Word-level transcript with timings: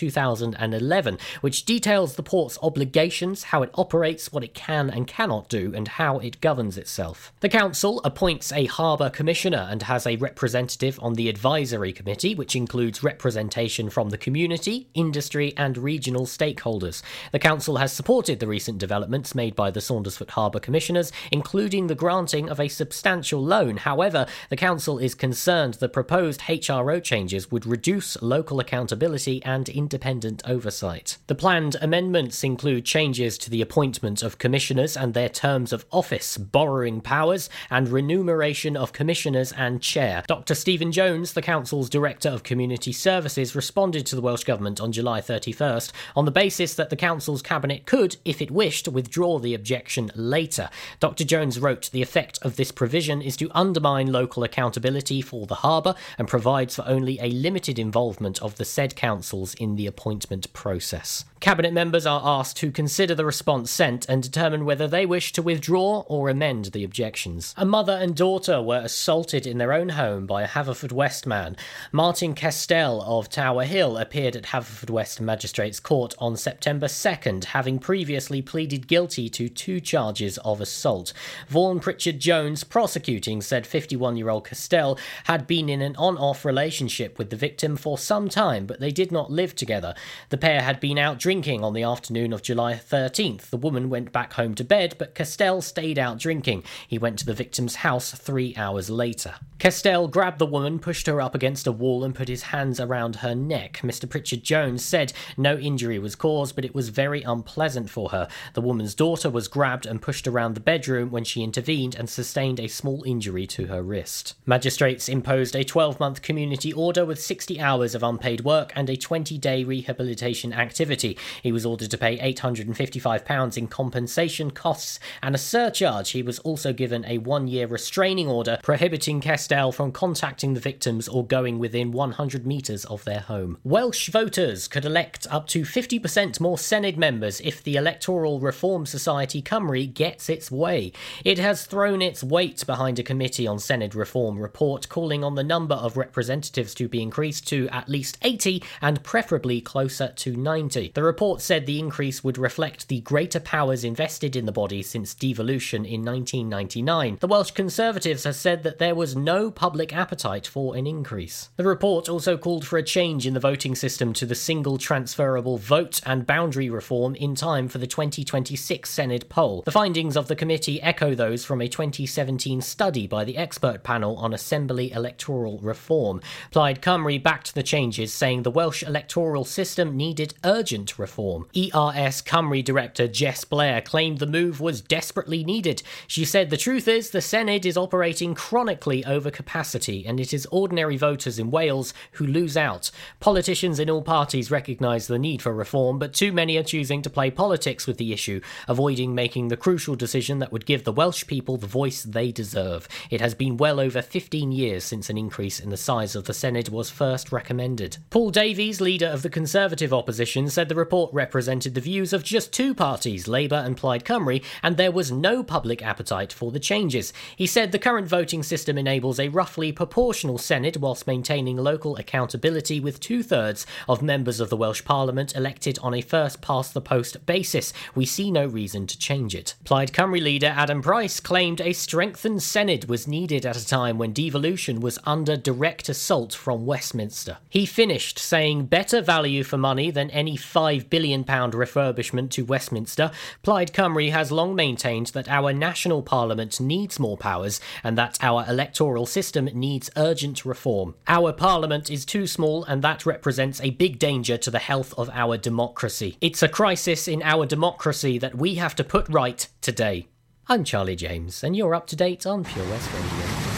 2011, 0.00 1.18
which 1.42 1.66
details 1.66 2.14
the 2.14 2.22
port's 2.22 2.58
obligations, 2.62 3.42
how 3.44 3.62
it 3.62 3.70
operates, 3.74 4.32
what 4.32 4.42
it 4.42 4.54
can 4.54 4.88
and 4.88 5.06
cannot 5.06 5.50
do, 5.50 5.74
and 5.74 5.86
how 5.88 6.18
it 6.20 6.40
governs 6.40 6.78
itself. 6.78 7.34
The 7.40 7.50
Council 7.50 8.00
appoints 8.02 8.50
a 8.50 8.64
Harbour 8.64 9.10
Commissioner 9.10 9.68
and 9.70 9.82
has 9.82 10.06
a 10.06 10.16
representative 10.16 10.98
on 11.02 11.14
the 11.14 11.28
Advisory 11.28 11.92
Committee, 11.92 12.34
which 12.34 12.56
includes 12.56 13.02
representation 13.02 13.90
from 13.90 14.08
the 14.08 14.16
community, 14.16 14.88
industry, 14.94 15.52
and 15.58 15.76
regional 15.76 16.24
stakeholders. 16.24 17.02
The 17.32 17.38
Council 17.38 17.76
has 17.76 17.92
supported 17.92 18.40
the 18.40 18.46
recent 18.46 18.78
developments 18.78 19.34
made 19.34 19.54
by 19.54 19.70
the 19.70 19.80
Saundersfoot 19.80 20.30
Harbour 20.30 20.60
Commissioners, 20.60 21.12
including 21.30 21.88
the 21.88 21.94
granting 21.94 22.48
of 22.48 22.58
a 22.58 22.68
substantial 22.68 23.44
loan. 23.44 23.76
However, 23.76 24.24
the 24.48 24.56
Council 24.56 24.98
is 24.98 25.14
concerned 25.14 25.74
the 25.74 25.90
proposed 25.90 26.40
HRO 26.40 27.02
changes 27.02 27.50
would 27.50 27.66
reduce 27.66 28.20
local 28.22 28.60
accountability 28.60 29.42
and 29.44 29.68
independent 29.90 30.40
oversight. 30.46 31.18
The 31.26 31.34
planned 31.34 31.74
amendments 31.82 32.44
include 32.44 32.84
changes 32.84 33.36
to 33.38 33.50
the 33.50 33.60
appointment 33.60 34.22
of 34.22 34.38
commissioners 34.38 34.96
and 34.96 35.14
their 35.14 35.28
terms 35.28 35.72
of 35.72 35.84
office, 35.90 36.38
borrowing 36.38 37.00
powers, 37.00 37.50
and 37.70 37.88
remuneration 37.88 38.76
of 38.76 38.92
commissioners 38.92 39.50
and 39.50 39.82
chair. 39.82 40.22
Dr. 40.28 40.54
Stephen 40.54 40.92
Jones, 40.92 41.32
the 41.32 41.42
Council's 41.42 41.90
Director 41.90 42.28
of 42.28 42.44
Community 42.44 42.92
Services, 42.92 43.56
responded 43.56 44.06
to 44.06 44.14
the 44.14 44.22
Welsh 44.22 44.44
Government 44.44 44.80
on 44.80 44.92
July 44.92 45.20
31st 45.20 45.90
on 46.14 46.24
the 46.24 46.30
basis 46.30 46.76
that 46.76 46.90
the 46.90 46.94
Council's 46.94 47.42
Cabinet 47.42 47.84
could, 47.84 48.16
if 48.24 48.40
it 48.40 48.52
wished, 48.52 48.86
withdraw 48.86 49.40
the 49.40 49.54
objection 49.54 50.12
later. 50.14 50.70
Dr. 51.00 51.24
Jones 51.24 51.58
wrote 51.58 51.90
The 51.90 52.02
effect 52.02 52.38
of 52.42 52.54
this 52.54 52.70
provision 52.70 53.20
is 53.20 53.36
to 53.38 53.50
undermine 53.56 54.12
local 54.12 54.44
accountability 54.44 55.20
for 55.20 55.48
the 55.48 55.56
harbour 55.56 55.96
and 56.16 56.28
provides 56.28 56.76
for 56.76 56.86
only 56.86 57.18
a 57.20 57.30
limited 57.30 57.76
involvement 57.76 58.40
of 58.40 58.54
the 58.54 58.64
said 58.64 58.94
councils 58.94 59.54
in 59.54 59.79
the 59.80 59.86
appointment 59.86 60.52
process. 60.52 61.24
Cabinet 61.40 61.72
members 61.72 62.04
are 62.04 62.20
asked 62.22 62.58
to 62.58 62.70
consider 62.70 63.14
the 63.14 63.24
response 63.24 63.70
sent 63.70 64.06
and 64.10 64.22
determine 64.22 64.66
whether 64.66 64.86
they 64.86 65.06
wish 65.06 65.32
to 65.32 65.40
withdraw 65.40 66.04
or 66.06 66.28
amend 66.28 66.66
the 66.66 66.84
objections. 66.84 67.54
A 67.56 67.64
mother 67.64 67.94
and 67.94 68.14
daughter 68.14 68.60
were 68.60 68.82
assaulted 68.84 69.46
in 69.46 69.56
their 69.56 69.72
own 69.72 69.88
home 69.90 70.26
by 70.26 70.42
a 70.42 70.48
Haverfordwest 70.48 71.24
man. 71.24 71.56
Martin 71.92 72.34
Castell 72.34 73.00
of 73.00 73.30
Tower 73.30 73.64
Hill 73.64 73.96
appeared 73.96 74.36
at 74.36 74.44
Haverfordwest 74.44 75.18
Magistrates 75.18 75.80
Court 75.80 76.14
on 76.18 76.36
September 76.36 76.86
2nd, 76.86 77.44
having 77.44 77.78
previously 77.78 78.42
pleaded 78.42 78.86
guilty 78.86 79.30
to 79.30 79.48
two 79.48 79.80
charges 79.80 80.36
of 80.38 80.60
assault. 80.60 81.14
Vaughan 81.48 81.80
Pritchard 81.80 82.20
Jones, 82.20 82.64
prosecuting, 82.64 83.40
said 83.40 83.66
51 83.66 84.18
year 84.18 84.28
old 84.28 84.46
Castell 84.46 84.98
had 85.24 85.46
been 85.46 85.70
in 85.70 85.80
an 85.80 85.96
on 85.96 86.18
off 86.18 86.44
relationship 86.44 87.16
with 87.16 87.30
the 87.30 87.36
victim 87.36 87.78
for 87.78 87.96
some 87.96 88.28
time, 88.28 88.66
but 88.66 88.78
they 88.78 88.90
did 88.90 89.10
not 89.10 89.32
live 89.32 89.54
together. 89.54 89.94
The 90.28 90.36
pair 90.36 90.60
had 90.60 90.80
been 90.80 90.98
out 90.98 91.18
drinking 91.30 91.62
on 91.62 91.74
the 91.74 91.84
afternoon 91.84 92.32
of 92.32 92.42
July 92.42 92.74
13th. 92.74 93.50
The 93.50 93.56
woman 93.56 93.88
went 93.88 94.10
back 94.10 94.32
home 94.32 94.52
to 94.56 94.64
bed, 94.64 94.96
but 94.98 95.14
Castell 95.14 95.62
stayed 95.62 95.96
out 95.96 96.18
drinking. 96.18 96.64
He 96.88 96.98
went 96.98 97.20
to 97.20 97.24
the 97.24 97.32
victim's 97.32 97.76
house 97.76 98.10
three 98.10 98.52
hours 98.56 98.90
later. 98.90 99.36
Castell 99.60 100.08
grabbed 100.08 100.40
the 100.40 100.46
woman, 100.46 100.80
pushed 100.80 101.06
her 101.06 101.20
up 101.20 101.34
against 101.34 101.68
a 101.68 101.72
wall, 101.72 102.02
and 102.02 102.16
put 102.16 102.28
his 102.28 102.44
hands 102.44 102.80
around 102.80 103.16
her 103.16 103.34
neck. 103.34 103.78
Mr. 103.84 104.08
Pritchard 104.08 104.42
Jones 104.42 104.84
said 104.84 105.12
no 105.36 105.56
injury 105.56 106.00
was 106.00 106.16
caused, 106.16 106.56
but 106.56 106.64
it 106.64 106.74
was 106.74 106.88
very 106.88 107.22
unpleasant 107.22 107.90
for 107.90 108.08
her. 108.08 108.26
The 108.54 108.62
woman's 108.62 108.96
daughter 108.96 109.30
was 109.30 109.46
grabbed 109.46 109.86
and 109.86 110.02
pushed 110.02 110.26
around 110.26 110.54
the 110.54 110.60
bedroom 110.60 111.12
when 111.12 111.24
she 111.24 111.44
intervened 111.44 111.94
and 111.94 112.10
sustained 112.10 112.58
a 112.58 112.68
small 112.68 113.04
injury 113.04 113.46
to 113.48 113.66
her 113.66 113.82
wrist. 113.82 114.34
Magistrates 114.46 115.08
imposed 115.08 115.54
a 115.54 115.62
12 115.62 116.00
month 116.00 116.22
community 116.22 116.72
order 116.72 117.04
with 117.04 117.22
60 117.22 117.60
hours 117.60 117.94
of 117.94 118.02
unpaid 118.02 118.40
work 118.40 118.72
and 118.74 118.90
a 118.90 118.96
20 118.96 119.38
day 119.38 119.62
rehabilitation 119.62 120.52
activity. 120.52 121.18
He 121.42 121.52
was 121.52 121.66
ordered 121.66 121.90
to 121.90 121.98
pay 121.98 122.18
£855 122.18 123.56
in 123.56 123.66
compensation 123.68 124.50
costs 124.50 124.98
and 125.22 125.34
a 125.34 125.38
surcharge. 125.38 126.10
He 126.10 126.22
was 126.22 126.38
also 126.40 126.72
given 126.72 127.04
a 127.06 127.18
one 127.18 127.48
year 127.48 127.66
restraining 127.66 128.28
order 128.28 128.58
prohibiting 128.62 129.20
Castell 129.20 129.72
from 129.72 129.92
contacting 129.92 130.54
the 130.54 130.60
victims 130.60 131.08
or 131.08 131.26
going 131.26 131.58
within 131.58 131.92
100 131.92 132.46
metres 132.46 132.84
of 132.86 133.04
their 133.04 133.20
home. 133.20 133.58
Welsh 133.64 134.08
voters 134.08 134.68
could 134.68 134.84
elect 134.84 135.26
up 135.30 135.46
to 135.48 135.62
50% 135.62 136.40
more 136.40 136.56
Senedd 136.56 136.96
members 136.96 137.40
if 137.40 137.62
the 137.62 137.76
Electoral 137.76 138.40
Reform 138.40 138.86
Society 138.86 139.42
Cymru 139.42 139.92
gets 139.92 140.28
its 140.28 140.50
way. 140.50 140.92
It 141.24 141.38
has 141.38 141.66
thrown 141.66 142.02
its 142.02 142.22
weight 142.22 142.64
behind 142.66 142.98
a 142.98 143.02
committee 143.02 143.46
on 143.46 143.58
Senedd 143.58 143.94
reform 143.94 144.38
report 144.38 144.88
calling 144.88 145.24
on 145.24 145.34
the 145.34 145.44
number 145.44 145.74
of 145.74 145.96
representatives 145.96 146.74
to 146.74 146.88
be 146.88 147.02
increased 147.02 147.46
to 147.48 147.68
at 147.70 147.88
least 147.88 148.18
80 148.22 148.62
and 148.80 149.02
preferably 149.02 149.60
closer 149.60 150.12
to 150.16 150.36
90. 150.36 150.92
The 150.94 151.02
report 151.10 151.40
said 151.40 151.66
the 151.66 151.80
increase 151.80 152.22
would 152.22 152.38
reflect 152.38 152.86
the 152.86 153.00
greater 153.00 153.40
powers 153.40 153.82
invested 153.82 154.36
in 154.36 154.46
the 154.46 154.52
body 154.52 154.80
since 154.80 155.12
devolution 155.12 155.84
in 155.84 156.04
1999. 156.04 157.18
The 157.18 157.26
Welsh 157.26 157.50
Conservatives 157.50 158.22
have 158.22 158.36
said 158.36 158.62
that 158.62 158.78
there 158.78 158.94
was 158.94 159.16
no 159.16 159.50
public 159.50 159.92
appetite 159.92 160.46
for 160.46 160.76
an 160.76 160.86
increase. 160.86 161.48
The 161.56 161.64
report 161.64 162.08
also 162.08 162.38
called 162.38 162.64
for 162.64 162.78
a 162.78 162.84
change 162.84 163.26
in 163.26 163.34
the 163.34 163.40
voting 163.40 163.74
system 163.74 164.12
to 164.12 164.24
the 164.24 164.36
single 164.36 164.78
transferable 164.78 165.58
vote 165.58 166.00
and 166.06 166.28
boundary 166.28 166.70
reform 166.70 167.16
in 167.16 167.34
time 167.34 167.66
for 167.66 167.78
the 167.78 167.88
2026 167.88 168.88
Senedd 168.88 169.28
poll. 169.28 169.62
The 169.62 169.72
findings 169.72 170.16
of 170.16 170.28
the 170.28 170.36
committee 170.36 170.80
echo 170.80 171.16
those 171.16 171.44
from 171.44 171.60
a 171.60 171.66
2017 171.66 172.60
study 172.60 173.08
by 173.08 173.24
the 173.24 173.36
expert 173.36 173.82
panel 173.82 174.16
on 174.18 174.32
Assembly 174.32 174.92
electoral 174.92 175.58
reform. 175.58 176.20
Plaid 176.52 176.80
Cymru 176.80 177.20
backed 177.20 177.56
the 177.56 177.64
changes, 177.64 178.14
saying 178.14 178.44
the 178.44 178.50
Welsh 178.52 178.84
electoral 178.84 179.44
system 179.44 179.96
needed 179.96 180.34
urgent 180.44 180.99
reform. 181.00 181.46
ERS 181.56 182.22
Cymru 182.22 182.64
director 182.64 183.08
Jess 183.08 183.44
Blair 183.44 183.80
claimed 183.80 184.18
the 184.18 184.26
move 184.26 184.60
was 184.60 184.80
desperately 184.80 185.42
needed. 185.42 185.82
She 186.06 186.24
said 186.24 186.50
the 186.50 186.56
truth 186.56 186.86
is 186.86 187.10
the 187.10 187.18
Senedd 187.18 187.64
is 187.64 187.76
operating 187.76 188.34
chronically 188.34 189.04
over 189.04 189.30
capacity 189.30 190.06
and 190.06 190.20
it 190.20 190.32
is 190.32 190.46
ordinary 190.52 190.96
voters 190.96 191.38
in 191.38 191.50
Wales 191.50 191.92
who 192.12 192.26
lose 192.26 192.56
out. 192.56 192.90
Politicians 193.18 193.80
in 193.80 193.90
all 193.90 194.02
parties 194.02 194.50
recognise 194.50 195.06
the 195.06 195.18
need 195.18 195.42
for 195.42 195.54
reform, 195.54 195.98
but 195.98 196.12
too 196.12 196.32
many 196.32 196.56
are 196.56 196.62
choosing 196.62 197.02
to 197.02 197.10
play 197.10 197.30
politics 197.30 197.86
with 197.86 197.96
the 197.96 198.12
issue, 198.12 198.40
avoiding 198.68 199.14
making 199.14 199.48
the 199.48 199.56
crucial 199.56 199.96
decision 199.96 200.38
that 200.38 200.52
would 200.52 200.66
give 200.66 200.84
the 200.84 200.92
Welsh 200.92 201.26
people 201.26 201.56
the 201.56 201.66
voice 201.66 202.02
they 202.02 202.30
deserve. 202.30 202.86
It 203.10 203.20
has 203.20 203.34
been 203.34 203.56
well 203.56 203.80
over 203.80 204.02
15 204.02 204.52
years 204.52 204.84
since 204.84 205.08
an 205.08 205.18
increase 205.18 205.58
in 205.60 205.70
the 205.70 205.76
size 205.76 206.14
of 206.14 206.24
the 206.24 206.32
Senedd 206.32 206.68
was 206.68 206.90
first 206.90 207.32
recommended. 207.32 207.96
Paul 208.10 208.30
Davies, 208.30 208.80
leader 208.80 209.06
of 209.06 209.22
the 209.22 209.30
Conservative 209.30 209.92
opposition, 209.92 210.48
said 210.50 210.68
the 210.68 210.74
report 210.90 211.14
represented 211.14 211.76
the 211.76 211.80
views 211.80 212.12
of 212.12 212.24
just 212.24 212.52
two 212.52 212.74
parties, 212.74 213.28
Labour 213.28 213.62
and 213.64 213.76
Plaid 213.76 214.02
Cymru, 214.02 214.42
and 214.60 214.76
there 214.76 214.90
was 214.90 215.12
no 215.12 215.44
public 215.44 215.84
appetite 215.84 216.32
for 216.32 216.50
the 216.50 216.58
changes. 216.58 217.12
He 217.36 217.46
said 217.46 217.70
the 217.70 217.78
current 217.78 218.08
voting 218.08 218.42
system 218.42 218.76
enables 218.76 219.20
a 219.20 219.28
roughly 219.28 219.70
proportional 219.70 220.36
Senedd 220.36 220.78
whilst 220.78 221.06
maintaining 221.06 221.56
local 221.56 221.94
accountability 221.94 222.80
with 222.80 222.98
two 222.98 223.22
thirds 223.22 223.66
of 223.88 224.02
members 224.02 224.40
of 224.40 224.50
the 224.50 224.56
Welsh 224.56 224.82
Parliament 224.84 225.36
elected 225.36 225.78
on 225.78 225.94
a 225.94 226.00
first 226.00 226.40
past 226.40 226.74
the 226.74 226.80
post 226.80 227.24
basis. 227.24 227.72
We 227.94 228.04
see 228.04 228.32
no 228.32 228.46
reason 228.46 228.88
to 228.88 228.98
change 228.98 229.36
it. 229.36 229.54
Plaid 229.62 229.92
Cymru 229.92 230.20
leader 230.20 230.52
Adam 230.56 230.82
Price 230.82 231.20
claimed 231.20 231.60
a 231.60 231.72
strengthened 231.72 232.40
Senedd 232.40 232.88
was 232.88 233.06
needed 233.06 233.46
at 233.46 233.56
a 233.56 233.64
time 233.64 233.96
when 233.96 234.12
devolution 234.12 234.80
was 234.80 234.98
under 235.04 235.36
direct 235.36 235.88
assault 235.88 236.34
from 236.34 236.66
Westminster. 236.66 237.38
He 237.48 237.64
finished 237.64 238.18
saying 238.18 238.66
better 238.66 239.00
value 239.00 239.44
for 239.44 239.56
money 239.56 239.92
than 239.92 240.10
any 240.10 240.36
£5 240.70 240.88
billion 240.88 241.24
refurbishment 241.24 242.30
to 242.30 242.44
Westminster. 242.44 243.10
Plaid 243.42 243.72
Cymru 243.72 244.10
has 244.12 244.30
long 244.30 244.54
maintained 244.54 245.08
that 245.08 245.28
our 245.28 245.52
national 245.52 246.02
parliament 246.02 246.60
needs 246.60 247.00
more 247.00 247.16
powers 247.16 247.60
and 247.82 247.98
that 247.98 248.18
our 248.22 248.44
electoral 248.48 249.06
system 249.06 249.46
needs 249.52 249.90
urgent 249.96 250.44
reform. 250.44 250.94
Our 251.08 251.32
parliament 251.32 251.90
is 251.90 252.04
too 252.04 252.26
small 252.26 252.64
and 252.64 252.82
that 252.82 253.04
represents 253.04 253.60
a 253.60 253.70
big 253.70 253.98
danger 253.98 254.36
to 254.38 254.50
the 254.50 254.58
health 254.58 254.94
of 254.96 255.10
our 255.12 255.36
democracy. 255.36 256.16
It's 256.20 256.42
a 256.42 256.48
crisis 256.48 257.08
in 257.08 257.22
our 257.22 257.46
democracy 257.46 258.18
that 258.18 258.36
we 258.36 258.54
have 258.56 258.76
to 258.76 258.84
put 258.84 259.08
right 259.08 259.46
today. 259.60 260.06
I'm 260.48 260.64
Charlie 260.64 260.96
James, 260.96 261.44
and 261.44 261.56
you're 261.56 261.74
up 261.74 261.86
to 261.88 261.96
date 261.96 262.26
on 262.26 262.44
Pure 262.44 262.68
West 262.68 262.90
Radio. 262.92 263.50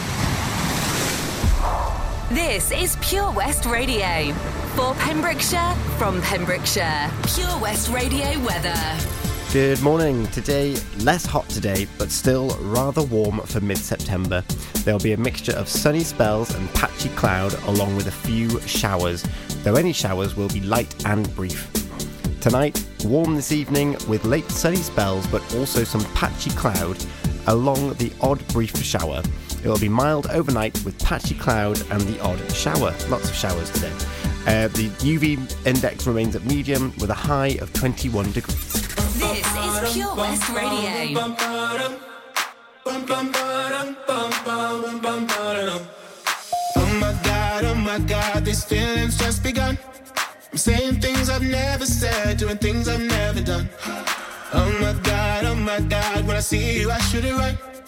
This 2.31 2.71
is 2.73 2.97
Pure 3.01 3.33
West 3.33 3.65
Radio. 3.67 4.35
For 4.75 4.95
Pembrokeshire, 4.95 5.75
from 5.99 6.23
Pembrokeshire. 6.23 7.11
Pure 7.27 7.61
West 7.61 7.91
Radio 7.91 8.25
weather. 8.41 8.75
Good 9.53 9.83
morning. 9.83 10.27
Today, 10.29 10.77
less 11.01 11.27
hot 11.27 11.47
today, 11.51 11.87
but 11.99 12.11
still 12.11 12.57
rather 12.63 13.03
warm 13.03 13.41
for 13.41 13.61
mid 13.61 13.77
September. 13.77 14.43
There'll 14.85 14.99
be 14.99 15.13
a 15.13 15.19
mixture 15.19 15.53
of 15.53 15.69
sunny 15.69 16.01
spells 16.01 16.55
and 16.55 16.73
patchy 16.73 17.11
cloud, 17.11 17.53
along 17.65 17.97
with 17.97 18.07
a 18.07 18.11
few 18.11 18.59
showers, 18.61 19.27
though 19.63 19.75
any 19.75 19.93
showers 19.93 20.37
will 20.37 20.49
be 20.49 20.63
light 20.63 21.05
and 21.05 21.33
brief. 21.37 21.71
Tonight, 22.41 22.83
warm 23.05 23.35
this 23.35 23.53
evening 23.53 23.93
with 24.09 24.25
late 24.25 24.51
sunny 24.51 24.77
spells, 24.77 25.27
but 25.27 25.43
also 25.55 25.85
some 25.85 26.05
patchy 26.15 26.51
cloud, 26.51 26.97
along 27.47 27.93
the 27.95 28.11
odd 28.23 28.47
brief 28.49 28.75
shower. 28.79 29.23
It 29.63 29.69
will 29.69 29.79
be 29.79 29.91
mild 29.91 30.29
overnight 30.29 30.83
with 30.83 30.99
patchy 30.99 31.35
cloud 31.35 31.79
and 31.91 32.01
the 32.01 32.19
odd 32.23 32.41
shower. 32.53 32.95
Lots 33.11 33.29
of 33.29 33.35
showers 33.35 33.71
today. 33.71 33.93
Uh, 34.45 34.67
the 34.69 34.89
UV 34.99 35.39
index 35.65 36.05
remains 36.05 36.35
at 36.35 36.45
medium 36.45 36.93
with 36.99 37.11
a 37.11 37.15
high 37.15 37.57
of 37.61 37.73
21 37.75 38.33
degrees. 38.33 38.73
This 39.15 39.39
is 39.39 39.93
Pure 39.93 40.17
West 40.17 40.49
Radio. 40.49 41.23
Oh 46.75 46.99
my 47.01 47.17
god, 47.23 47.65
oh 47.65 47.75
my 47.77 47.99
god, 48.01 48.45
these 48.45 48.65
feelings 48.65 49.17
just 49.17 49.45
begun. 49.45 49.79
I'm 50.51 50.59
saying 50.59 51.01
things 51.01 51.31
I've 51.31 51.43
never 51.43 51.87
said, 51.87 52.39
doing 52.39 52.59
things 52.59 52.89
I've 52.89 53.01
never 53.01 53.41
done. 53.41 53.69
Oh 54.53 54.77
my 54.81 54.93
god, 55.05 55.45
oh 55.45 55.55
my 55.55 55.79
god, 55.81 56.27
when 56.27 56.37
I 56.37 56.41
see 56.41 56.81
you, 56.81 56.91
I 56.91 56.99
should 56.99 57.25
it 57.25 57.35
right. 57.35 57.72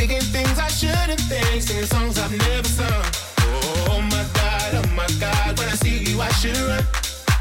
Thinking 0.00 0.28
things 0.32 0.58
I 0.58 0.68
shouldn't 0.68 1.20
think, 1.28 1.60
singing 1.60 1.84
songs 1.84 2.18
I've 2.18 2.32
never 2.48 2.68
sung. 2.68 3.04
Oh 3.92 4.00
my 4.14 4.24
god, 4.40 4.70
oh 4.80 4.88
my 5.00 5.08
god, 5.20 5.58
when 5.58 5.68
I 5.68 5.76
see 5.82 5.98
you 6.08 6.20
I 6.20 6.30
should 6.40 6.56
run. 6.56 6.84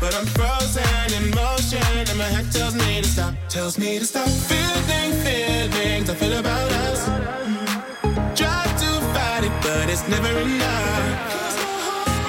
But 0.01 0.11
I'm 0.17 0.27
frozen 0.37 1.07
in 1.17 1.25
motion, 1.31 1.93
and 2.11 2.17
my 2.17 2.29
head 2.35 2.51
tells 2.51 2.75
me 2.75 3.01
to 3.01 3.07
stop, 3.07 3.33
tells 3.47 3.77
me 3.77 3.99
to 3.99 4.05
stop. 4.05 4.27
Feeling 4.51 5.11
feelings 5.23 6.09
I 6.09 6.15
feel 6.15 6.35
about 6.37 6.69
us. 6.87 7.01
Try 8.39 8.63
to 8.83 8.89
fight 9.13 9.43
it, 9.47 9.55
but 9.63 9.85
it's 9.93 10.05
never 10.09 10.31
enough. 10.43 11.55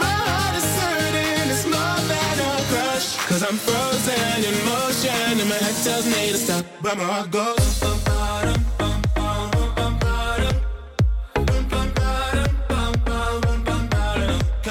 My 0.05 0.15
heart 0.27 0.55
is 0.61 0.69
hurting, 0.81 1.47
it's 1.55 1.67
more 1.75 2.01
than 2.13 2.37
a 2.47 2.53
crush. 2.71 3.09
Cause 3.29 3.43
I'm 3.49 3.59
frozen 3.67 4.39
in 4.49 4.57
motion, 4.71 5.41
and 5.43 5.49
my 5.53 5.59
head 5.65 5.77
tells 5.83 6.07
me 6.07 6.31
to 6.35 6.39
stop, 6.39 6.65
but 6.83 6.97
my 6.99 7.05
heart 7.05 7.31
goes. 7.33 7.80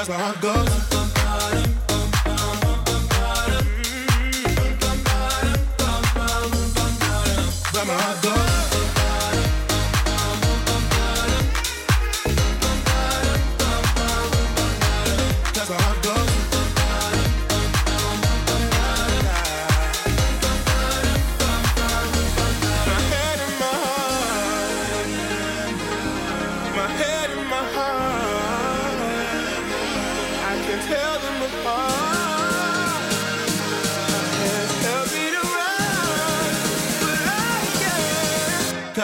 My 0.10 0.16
heart 0.16 0.42
goes. 0.42 0.79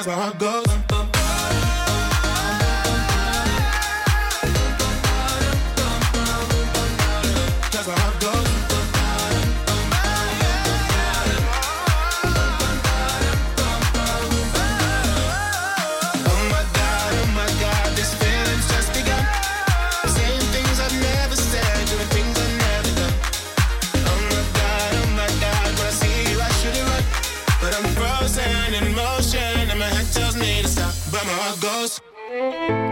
Can't. 0.06 0.40
Cause 0.40 0.66
goes. 0.66 0.75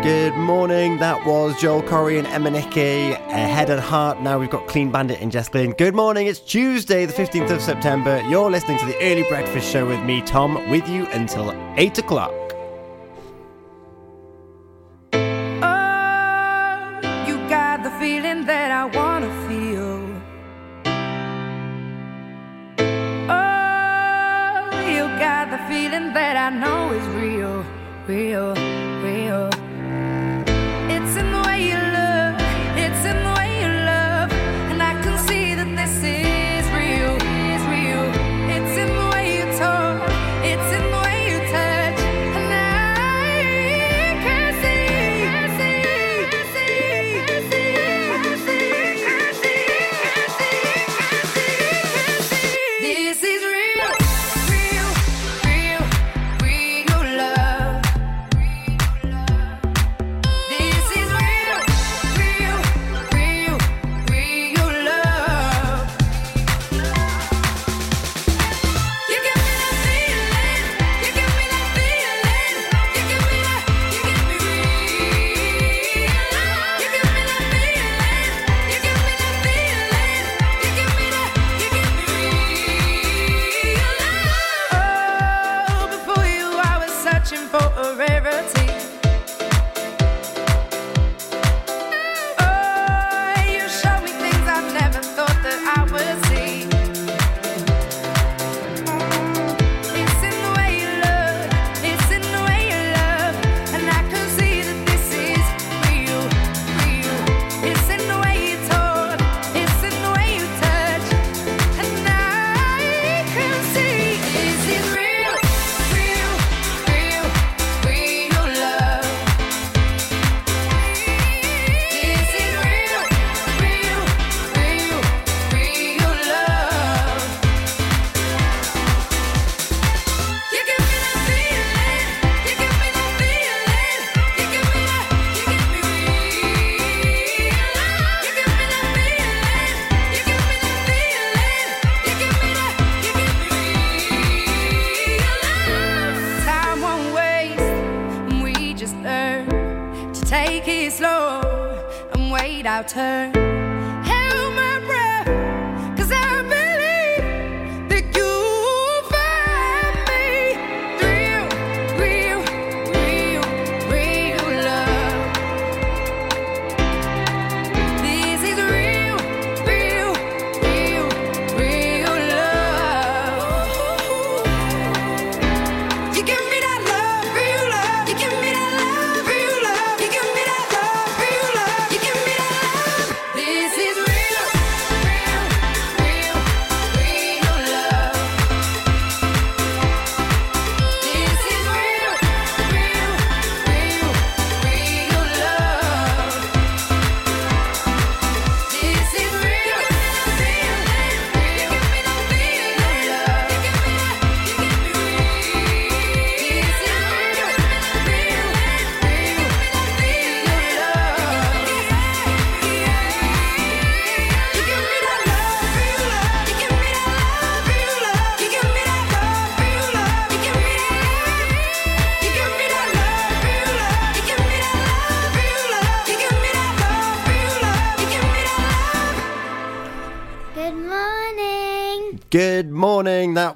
Good 0.04 0.36
morning. 0.36 0.98
That 0.98 1.26
was 1.26 1.58
Joel 1.62 1.82
Corry 1.82 2.22
and 2.22 2.28
MNEK. 2.28 3.16
Head 3.30 3.70
and 3.70 3.80
Heart. 3.80 4.20
Now 4.20 4.38
we've 4.38 4.50
got 4.50 4.68
Clean 4.68 4.92
Bandit 4.92 5.22
and 5.22 5.32
Jess 5.32 5.48
Glynne. 5.48 5.72
Good 5.72 5.96
morning. 5.96 6.28
It's 6.28 6.42
Tuesday, 6.42 7.06
the 7.06 7.14
15th 7.14 7.52
of 7.52 7.62
September. 7.62 8.22
You're 8.28 8.52
listening 8.52 8.80
to 8.80 8.86
the 8.86 8.98
Early 8.98 9.24
Breakfast 9.30 9.72
Show 9.72 9.88
with 9.88 10.02
me, 10.02 10.22
Tom, 10.22 10.56
with 10.70 10.90
you 10.90 11.06
until 11.08 11.54
8 11.78 12.00
o'clock. 12.00 12.34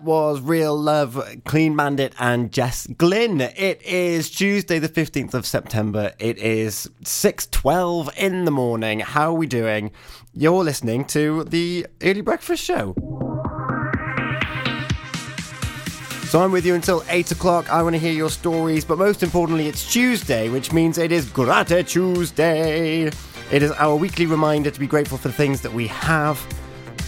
Was 0.08 0.40
Real 0.40 0.74
Love, 0.74 1.22
Clean 1.44 1.76
Bandit, 1.76 2.14
and 2.18 2.50
Jess 2.50 2.88
Glynne. 2.88 3.42
It 3.42 3.82
is 3.84 4.30
Tuesday, 4.30 4.80
the 4.80 4.88
15th 4.88 5.34
of 5.34 5.46
September. 5.46 6.14
It 6.18 6.38
is 6.38 6.90
6.12 7.04 8.16
in 8.16 8.46
the 8.46 8.52
morning. 8.52 9.02
How 9.02 9.32
are 9.32 9.34
we 9.34 9.48
doing? 9.48 9.92
You're 10.34 10.64
listening 10.64 11.04
to 11.08 11.44
the 11.44 11.88
Early 12.02 12.22
Breakfast 12.22 12.64
Show. 12.64 12.96
So 16.28 16.42
I'm 16.42 16.54
with 16.54 16.66
you 16.66 16.74
until 16.74 17.04
8 17.10 17.32
o'clock. 17.32 17.70
I 17.70 17.84
want 17.84 17.96
to 17.96 18.00
hear 18.00 18.14
your 18.14 18.30
stories, 18.30 18.86
but 18.86 18.98
most 18.98 19.24
importantly, 19.24 19.68
it's 19.68 19.92
Tuesday, 19.92 20.48
which 20.48 20.72
means 20.72 20.98
it 20.98 21.12
is 21.12 21.30
Grata 21.30 21.84
Tuesday. 21.84 23.12
It 23.52 23.62
is 23.62 23.72
our 23.72 23.98
weekly 23.98 24.26
reminder 24.26 24.72
to 24.72 24.80
be 24.80 24.88
grateful 24.88 25.18
for 25.18 25.28
the 25.28 25.34
things 25.34 25.60
that 25.64 25.74
we 25.74 25.88
have, 25.88 26.42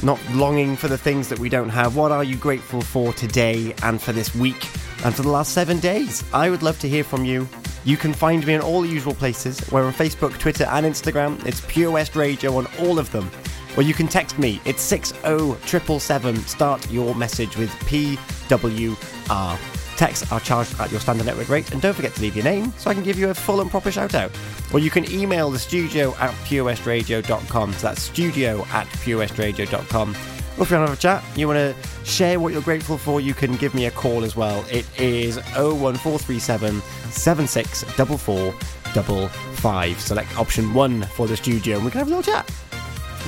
not 0.04 0.20
longing 0.32 0.76
for 0.76 0.88
the 0.88 0.98
things 0.98 1.30
that 1.30 1.40
we 1.40 1.50
don't 1.50 1.70
have. 1.70 1.96
What 1.96 2.12
are 2.12 2.24
you 2.24 2.36
grateful 2.36 2.82
for 2.82 3.14
today 3.14 3.74
and 3.84 4.02
for 4.02 4.12
this 4.12 4.34
week 4.36 4.68
and 5.04 5.16
for 5.16 5.22
the 5.22 5.30
last 5.30 5.54
seven 5.54 5.80
days? 5.80 6.24
I 6.34 6.50
would 6.50 6.64
love 6.64 6.80
to 6.80 6.90
hear 6.90 7.04
from 7.04 7.26
you. 7.26 7.48
You 7.86 7.98
can 7.98 8.14
find 8.14 8.46
me 8.46 8.54
in 8.54 8.62
all 8.62 8.82
the 8.82 8.90
usual 8.90 9.14
places. 9.14 9.60
We're 9.72 9.86
on 9.86 9.94
Facebook, 9.94 10.38
Twitter, 10.38 10.66
and 10.66 10.86
Instagram. 10.86 11.46
It's 11.46 11.62
Pure 11.68 11.92
West 11.92 12.16
Radio 12.16 12.56
on 12.58 12.68
all 12.80 13.00
of 13.00 13.12
them. 13.12 13.30
Or 13.78 13.84
you 13.84 13.94
can 13.94 14.08
text 14.08 14.38
me. 14.38 14.60
It's 14.66 14.82
60777. 14.82 16.36
Start 16.48 16.92
your 16.92 17.16
message 17.16 17.56
with 17.56 17.70
PWR. 17.88 19.79
Texts 20.00 20.32
are 20.32 20.40
charged 20.40 20.80
at 20.80 20.90
your 20.92 21.02
standard 21.02 21.26
network 21.26 21.50
rate, 21.50 21.74
and 21.74 21.82
don't 21.82 21.94
forget 21.94 22.16
to 22.16 22.22
leave 22.22 22.34
your 22.34 22.46
name 22.46 22.72
so 22.78 22.90
I 22.90 22.94
can 22.94 23.04
give 23.04 23.20
you 23.20 23.32
a 23.32 23.34
full 23.34 23.60
and 23.60 23.70
proper 23.70 23.92
shout 23.92 24.16
out. 24.16 24.32
Or 24.72 24.80
you 24.80 24.90
can 24.90 25.04
email 25.12 25.52
the 25.52 25.60
studio 25.60 26.16
at 26.20 26.32
purewestradio.com. 26.46 27.74
So 27.74 27.88
that's 27.88 28.02
studio 28.02 28.66
at 28.72 28.88
purewestradio.com. 28.88 30.12
Or 30.12 30.16
if 30.16 30.32
you 30.56 30.58
want 30.58 30.70
to 30.70 30.78
have 30.78 30.94
a 30.94 30.96
chat, 30.96 31.22
you 31.38 31.50
want 31.50 31.58
to 31.58 31.76
share 32.06 32.40
what 32.40 32.54
you're 32.54 32.62
grateful 32.62 32.98
for, 32.98 33.20
you 33.20 33.34
can 33.34 33.58
give 33.58 33.76
me 33.76 33.88
a 33.88 33.92
call 33.92 34.24
as 34.24 34.38
well. 34.38 34.64
It 34.72 34.88
is 34.98 35.36
01437 35.58 36.82
764455. 37.12 40.00
Select 40.00 40.38
option 40.38 40.74
one 40.74 41.02
for 41.02 41.28
the 41.28 41.36
studio, 41.36 41.76
and 41.76 41.84
we 41.84 41.92
can 41.92 41.98
have 41.98 42.08
a 42.08 42.16
little 42.16 42.24
chat. 42.24 42.50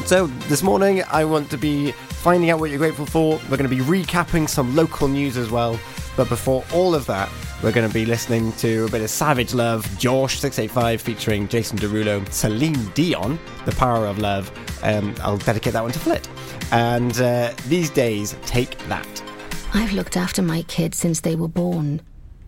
So, 0.06 0.28
this 0.48 0.64
morning 0.64 1.04
I 1.12 1.26
want 1.26 1.52
to 1.52 1.58
be 1.58 1.92
finding 1.92 2.50
out 2.50 2.62
what 2.62 2.70
you're 2.70 2.80
grateful 2.80 3.06
for. 3.06 3.42
We're 3.50 3.58
going 3.58 3.70
to 3.70 3.76
be 3.76 3.82
recapping 3.82 4.48
some 4.48 4.74
local 4.74 5.10
news 5.10 5.36
as 5.36 5.52
well. 5.52 5.78
But 6.18 6.30
before 6.30 6.64
all 6.74 6.94
of 6.94 7.06
that, 7.08 7.30
we're 7.64 7.72
going 7.72 7.88
to 7.88 7.94
be 7.94 8.06
listening 8.06 8.52
to 8.54 8.86
a 8.86 8.90
bit 8.90 9.02
of 9.02 9.10
Savage 9.10 9.54
Love, 9.54 9.86
Jawsh 9.98 10.40
685 10.40 11.02
featuring 11.02 11.48
Jason 11.48 11.78
Derulo, 11.78 12.30
Celine 12.32 12.86
Dion, 12.94 13.40
The 13.66 13.72
Power 13.74 14.08
of 14.08 14.18
Love. 14.18 14.52
Um, 14.84 15.16
I'll 15.22 15.38
dedicate 15.38 15.74
that 15.74 15.84
one 15.84 15.92
to 15.92 16.00
Flit. 16.00 16.28
And 16.72 17.20
uh, 17.22 17.54
these 17.68 17.90
days, 17.90 18.36
take 18.46 18.78
that. 18.88 19.24
I've 19.74 19.94
looked 19.94 20.18
after 20.18 20.42
my 20.42 20.64
kids 20.64 20.98
since 20.98 21.22
they 21.22 21.36
were 21.36 21.48
born. 21.48 22.02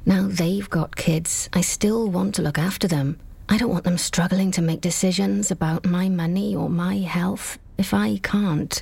Now 0.05 0.27
they've 0.27 0.69
got 0.69 0.95
kids. 0.95 1.49
I 1.53 1.61
still 1.61 2.09
want 2.09 2.35
to 2.35 2.41
look 2.41 2.57
after 2.57 2.87
them. 2.87 3.19
I 3.49 3.57
don't 3.57 3.71
want 3.71 3.83
them 3.83 3.97
struggling 3.97 4.51
to 4.51 4.61
make 4.61 4.81
decisions 4.81 5.51
about 5.51 5.85
my 5.85 6.09
money 6.09 6.55
or 6.55 6.69
my 6.69 6.97
health 6.97 7.59
if 7.77 7.93
I 7.93 8.17
can't. 8.17 8.81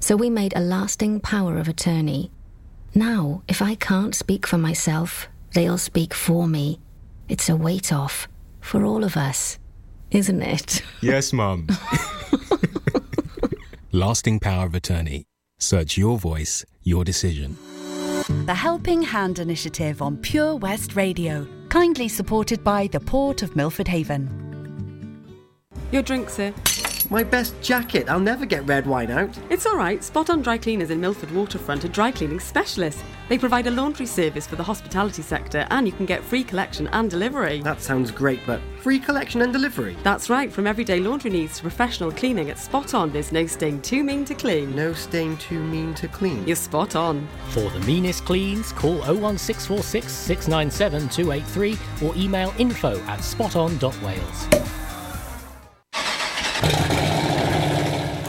So 0.00 0.16
we 0.16 0.30
made 0.30 0.54
a 0.56 0.60
lasting 0.60 1.20
power 1.20 1.58
of 1.58 1.68
attorney. 1.68 2.30
Now, 2.94 3.42
if 3.48 3.62
I 3.62 3.74
can't 3.74 4.14
speak 4.14 4.46
for 4.46 4.58
myself, 4.58 5.28
they'll 5.54 5.78
speak 5.78 6.14
for 6.14 6.48
me. 6.48 6.80
It's 7.28 7.48
a 7.48 7.56
weight 7.56 7.92
off 7.92 8.28
for 8.60 8.84
all 8.84 9.04
of 9.04 9.16
us, 9.16 9.58
isn't 10.10 10.42
it? 10.42 10.82
Yes, 11.00 11.32
Mum. 11.32 11.68
Lasting 13.92 14.40
power 14.40 14.66
of 14.66 14.74
attorney. 14.74 15.24
Search 15.58 15.96
your 15.96 16.18
voice, 16.18 16.64
your 16.82 17.04
decision. 17.04 17.56
The 18.46 18.54
Helping 18.54 19.02
Hand 19.02 19.38
Initiative 19.38 20.02
on 20.02 20.16
Pure 20.18 20.56
West 20.56 20.96
Radio, 20.96 21.46
kindly 21.68 22.08
supported 22.08 22.62
by 22.62 22.88
the 22.88 23.00
Port 23.00 23.42
of 23.42 23.56
Milford 23.56 23.88
Haven. 23.88 24.44
Your 25.90 26.02
drink, 26.02 26.28
sir. 26.28 26.52
My 27.10 27.24
best 27.24 27.58
jacket. 27.62 28.06
I'll 28.10 28.20
never 28.20 28.44
get 28.44 28.66
red 28.66 28.86
wine 28.86 29.10
out. 29.10 29.30
It's 29.48 29.64
all 29.64 29.76
right. 29.76 30.04
Spot 30.04 30.28
on 30.28 30.42
Dry 30.42 30.58
Cleaners 30.58 30.90
in 30.90 31.00
Milford 31.00 31.30
Waterfront 31.30 31.84
are 31.86 31.88
dry 31.88 32.12
cleaning 32.12 32.38
specialists. 32.38 33.02
They 33.30 33.38
provide 33.38 33.66
a 33.66 33.70
laundry 33.70 34.04
service 34.04 34.46
for 34.46 34.56
the 34.56 34.62
hospitality 34.62 35.22
sector 35.22 35.66
and 35.70 35.86
you 35.86 35.92
can 35.92 36.04
get 36.04 36.22
free 36.22 36.44
collection 36.44 36.86
and 36.88 37.10
delivery. 37.10 37.62
That 37.62 37.80
sounds 37.80 38.10
great, 38.10 38.40
but 38.46 38.60
free 38.82 38.98
collection 38.98 39.40
and 39.40 39.54
delivery? 39.54 39.96
That's 40.02 40.28
right. 40.28 40.52
From 40.52 40.66
everyday 40.66 41.00
laundry 41.00 41.30
needs 41.30 41.56
to 41.56 41.62
professional 41.62 42.12
cleaning 42.12 42.50
at 42.50 42.58
Spot 42.58 42.92
On, 42.92 43.10
there's 43.10 43.32
no 43.32 43.46
stain 43.46 43.80
too 43.80 44.04
mean 44.04 44.26
to 44.26 44.34
clean. 44.34 44.76
No 44.76 44.92
stain 44.92 45.38
too 45.38 45.62
mean 45.62 45.94
to 45.94 46.08
clean. 46.08 46.46
You're 46.46 46.56
spot 46.56 46.94
on. 46.94 47.26
For 47.48 47.70
the 47.70 47.80
meanest 47.80 48.26
cleans, 48.26 48.72
call 48.72 48.98
01646 48.98 50.12
697 50.12 51.08
283 51.08 52.06
or 52.06 52.14
email 52.16 52.52
info 52.58 52.98
at 53.04 53.20
spoton.wales. 53.20 54.77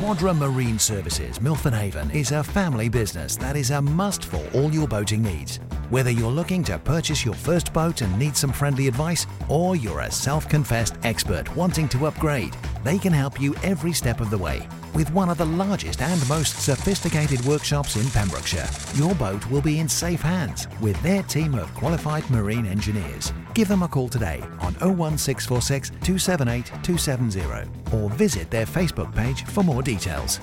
Quadra 0.10 0.34
Marine 0.34 0.80
Services, 0.80 1.40
Milford 1.40 1.74
Haven, 1.74 2.10
is 2.12 2.32
a 2.32 2.44
family 2.44 2.90
business 2.90 3.36
that 3.36 3.56
is 3.56 3.70
a 3.70 3.82
must 3.82 4.26
for 4.26 4.44
all 4.54 4.72
your 4.72 4.88
boating 4.88 5.22
needs. 5.22 5.58
Whether 5.90 6.10
you're 6.10 6.32
looking 6.32 6.64
to 6.64 6.80
purchase 6.80 7.24
your 7.24 7.36
first 7.36 7.72
boat 7.74 8.02
and 8.02 8.18
need 8.18 8.36
some 8.36 8.52
friendly 8.52 8.88
advice, 8.88 9.28
or 9.48 9.76
you're 9.76 10.02
a 10.02 10.12
self 10.12 10.50
confessed 10.50 10.96
expert 11.04 11.56
wanting 11.56 11.88
to 11.90 12.08
upgrade, 12.08 12.56
they 12.84 12.98
can 12.98 13.14
help 13.14 13.40
you 13.40 13.56
every 13.64 13.94
step 13.94 14.20
of 14.20 14.30
the 14.30 14.38
way. 14.38 14.68
With 14.94 15.12
one 15.14 15.30
of 15.30 15.38
the 15.38 15.46
largest 15.46 16.02
and 16.02 16.28
most 16.28 16.62
sophisticated 16.64 17.44
workshops 17.46 17.96
in 17.96 18.10
Pembrokeshire, 18.10 18.68
your 18.96 19.14
boat 19.16 19.46
will 19.50 19.62
be 19.62 19.80
in 19.80 19.88
safe 19.88 20.22
hands 20.22 20.68
with 20.82 21.02
their 21.04 21.24
team 21.24 21.54
of 21.54 21.74
qualified 21.76 22.30
marine 22.30 22.66
engineers. 22.66 23.32
Give 23.54 23.68
them 23.68 23.84
a 23.84 23.88
call 23.88 24.10
today 24.10 24.42
on 24.60 24.74
01646 24.76 25.90
278 25.90 26.66
270 26.84 27.96
or 27.96 28.10
visit 28.10 28.50
their 28.50 28.66
Facebook 28.66 29.14
page 29.16 29.46
for 29.46 29.64
more 29.64 29.84
details. 29.84 30.40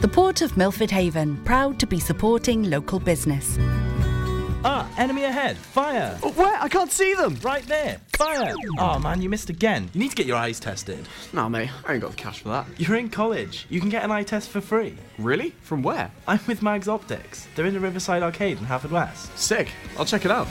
The 0.00 0.08
Port 0.08 0.42
of 0.42 0.56
Milford 0.56 0.92
Haven, 0.92 1.36
proud 1.44 1.80
to 1.80 1.86
be 1.86 1.98
supporting 1.98 2.70
local 2.70 3.00
business. 3.00 3.58
Ah, 4.64 4.88
enemy 4.96 5.24
ahead. 5.24 5.56
Fire. 5.56 6.16
Where? 6.22 6.56
I 6.60 6.68
can't 6.68 6.92
see 6.92 7.14
them. 7.14 7.36
Right 7.42 7.64
there. 7.66 8.00
Fire. 8.18 8.52
Oh 8.80 8.98
man, 8.98 9.22
you 9.22 9.28
missed 9.28 9.48
again. 9.48 9.88
You 9.92 10.00
need 10.00 10.10
to 10.10 10.16
get 10.16 10.26
your 10.26 10.36
eyes 10.36 10.58
tested. 10.58 11.06
Nah, 11.32 11.48
mate, 11.48 11.70
I 11.86 11.92
ain't 11.92 12.02
got 12.02 12.10
the 12.10 12.16
cash 12.16 12.40
for 12.40 12.48
that. 12.48 12.66
You're 12.76 12.96
in 12.96 13.10
college. 13.10 13.64
You 13.70 13.78
can 13.78 13.90
get 13.90 14.02
an 14.02 14.10
eye 14.10 14.24
test 14.24 14.50
for 14.50 14.60
free. 14.60 14.96
Really? 15.18 15.50
From 15.62 15.84
where? 15.84 16.10
I'm 16.26 16.40
with 16.48 16.60
Mags 16.60 16.88
Optics. 16.88 17.46
They're 17.54 17.66
in 17.66 17.74
the 17.74 17.78
Riverside 17.80 18.24
Arcade 18.24 18.58
in 18.58 18.64
Haverfordwest. 18.64 19.36
Sick. 19.38 19.70
I'll 19.96 20.04
check 20.04 20.24
it 20.24 20.32
out. 20.32 20.48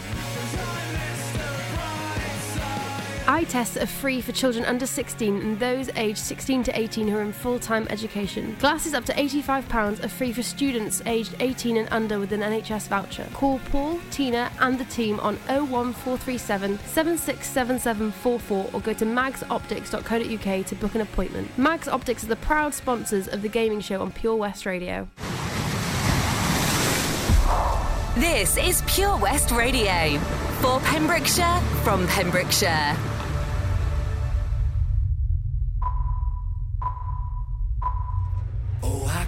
Eye 3.29 3.43
tests 3.43 3.75
are 3.75 3.85
free 3.85 4.21
for 4.21 4.31
children 4.31 4.63
under 4.63 4.85
16 4.85 5.41
and 5.41 5.59
those 5.59 5.89
aged 5.97 6.17
16 6.17 6.63
to 6.63 6.79
18 6.79 7.09
who 7.09 7.17
are 7.17 7.21
in 7.21 7.33
full 7.33 7.59
time 7.59 7.85
education. 7.89 8.55
Glasses 8.59 8.93
up 8.93 9.03
to 9.03 9.13
£85 9.13 10.01
are 10.01 10.07
free 10.07 10.31
for 10.31 10.41
students 10.41 11.01
aged 11.05 11.35
18 11.41 11.75
and 11.75 11.89
under 11.91 12.19
with 12.19 12.31
an 12.31 12.39
NHS 12.39 12.87
voucher. 12.87 13.27
Call 13.33 13.59
Paul, 13.69 13.99
Tina, 14.11 14.49
and 14.61 14.79
the 14.79 14.85
team 14.85 15.19
on 15.19 15.35
01437 15.47 16.79
767744 16.79 18.69
or 18.71 18.79
go 18.79 18.93
to 18.93 19.05
magsoptics.co.uk 19.05 20.65
to 20.65 20.75
book 20.75 20.95
an 20.95 21.01
appointment. 21.01 21.57
Mags 21.57 21.89
Optics 21.89 22.23
are 22.23 22.27
the 22.27 22.37
proud 22.37 22.73
sponsors 22.73 23.27
of 23.27 23.41
the 23.41 23.49
gaming 23.49 23.81
show 23.81 24.01
on 24.01 24.09
Pure 24.13 24.37
West 24.37 24.65
Radio. 24.65 25.09
This 28.15 28.57
is 28.57 28.81
Pure 28.87 29.17
West 29.17 29.51
Radio 29.51 30.17
for 30.61 30.79
Pembrokeshire 30.79 31.59
from 31.83 32.07
Pembrokeshire. 32.07 32.97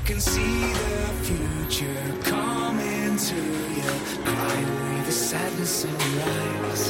can 0.09 0.19
see 0.19 0.73
the 0.73 1.07
future 1.21 2.03
coming 2.23 3.15
to 3.15 3.35
you. 3.77 3.91
Cry 4.25 4.59
away 4.71 5.01
the 5.05 5.11
sadness 5.11 5.83
and 5.83 6.01
rise. 6.17 6.85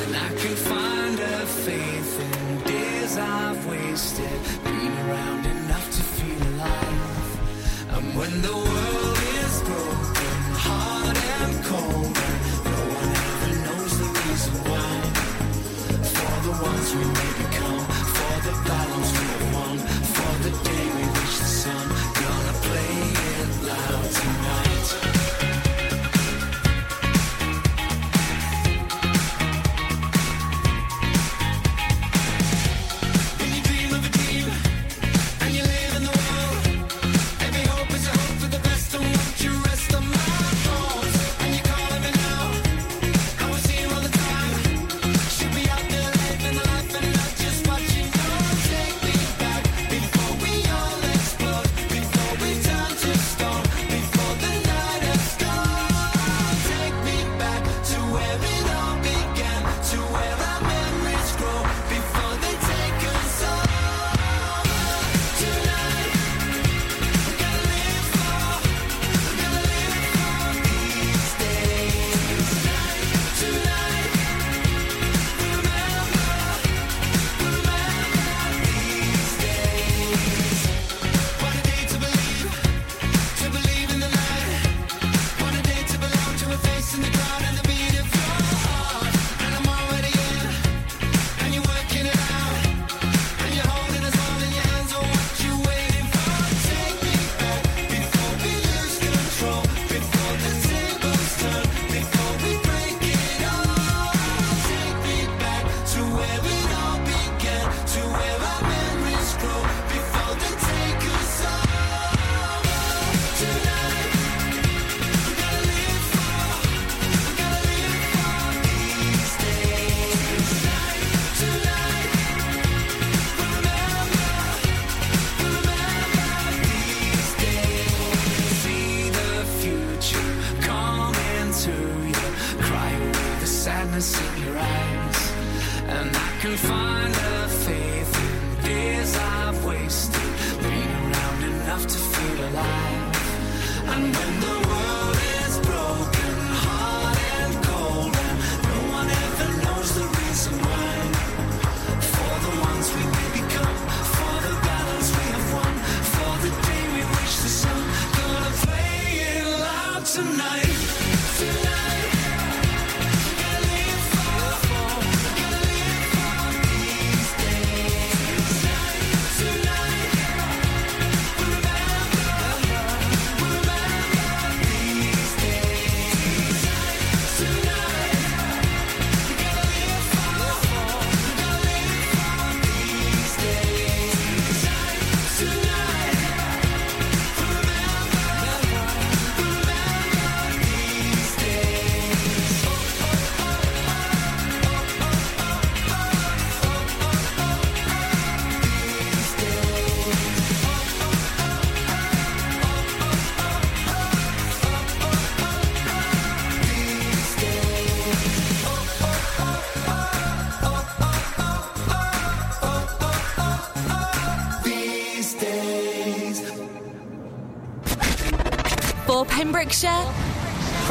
And 0.00 0.16
I 0.16 0.28
can 0.40 0.56
find 0.56 1.20
a 1.20 1.38
faith 1.66 2.12
in 2.26 2.60
days 2.64 3.18
I've 3.18 3.60
wasted. 3.66 4.38
Been 4.64 4.94
around 5.04 5.44
enough 5.44 5.86
to 5.96 6.02
feel 6.16 6.42
alive. 6.54 7.30
And 7.94 8.16
when 8.16 8.40
the 8.40 8.56
world 8.68 9.18
is 9.44 9.54
broken, 9.68 10.38
hard 10.66 11.18
and 11.36 11.54
cold, 11.70 12.16
no 12.72 12.80
one 12.98 13.12
ever 13.28 13.52
knows 13.66 13.92
the 14.02 14.08
reason 14.20 14.54
why. 14.70 14.94
For 16.16 16.34
the 16.46 16.54
ones 16.70 16.88
we 16.96 17.04
may 17.18 17.32
become, 17.44 17.84
for 18.16 18.36
the 18.46 18.54
battle. 18.66 18.97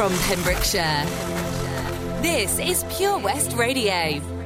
from 0.07 0.17
Pembrokeshire. 0.19 1.03
This 2.21 2.59
is 2.59 2.85
Pure 2.95 3.19
West 3.19 3.51
Radio. 3.57 4.36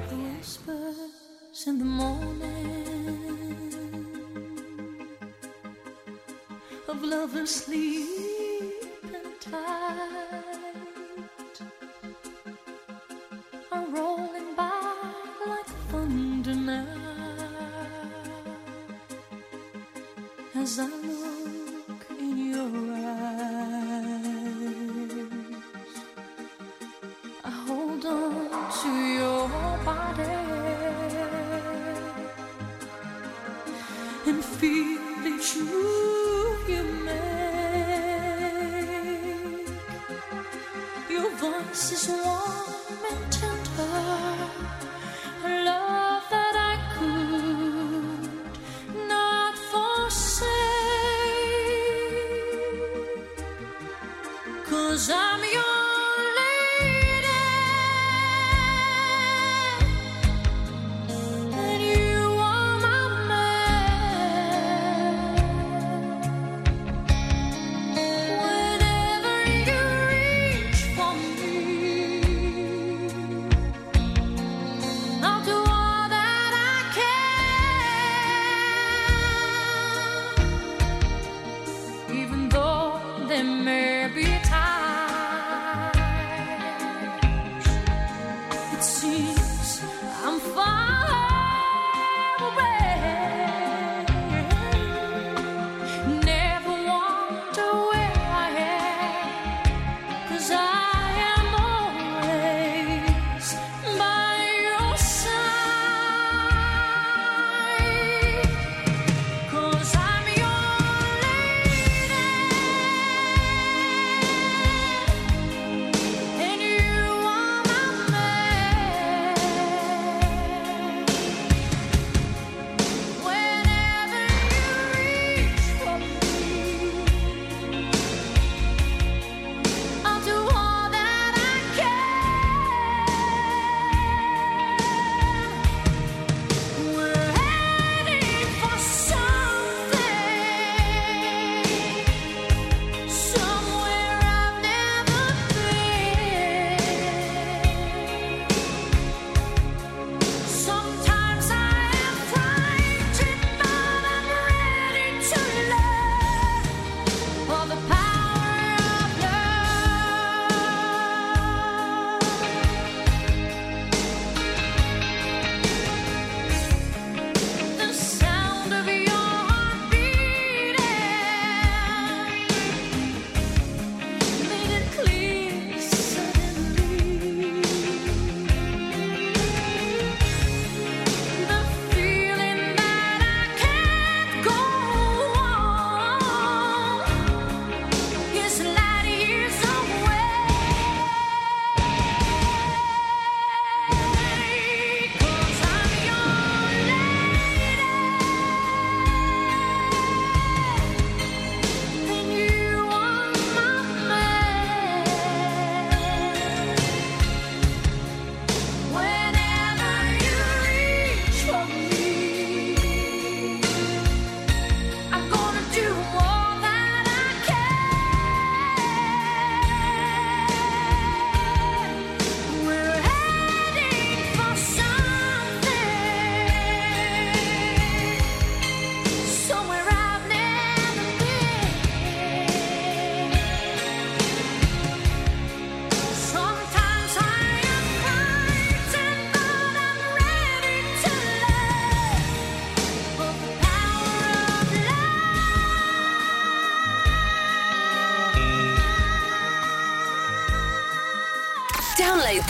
cause 54.91 55.10
I'm 55.10 55.41
yours. 55.54 55.81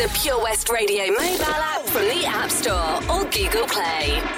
the 0.01 0.09
Pure 0.19 0.41
West 0.41 0.69
Radio 0.69 1.05
mobile 1.11 1.43
app 1.45 1.83
from 1.83 2.01
the 2.05 2.25
App 2.25 2.49
Store 2.49 2.95
or 3.07 3.23
Google 3.25 3.67
Play. 3.67 4.30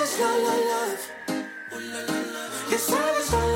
You're 0.00 0.06
savage 0.06 0.44
love, 0.44 1.12
love. 1.28 2.66
You're 2.70 2.78
savage 2.78 3.32
love, 3.32 3.49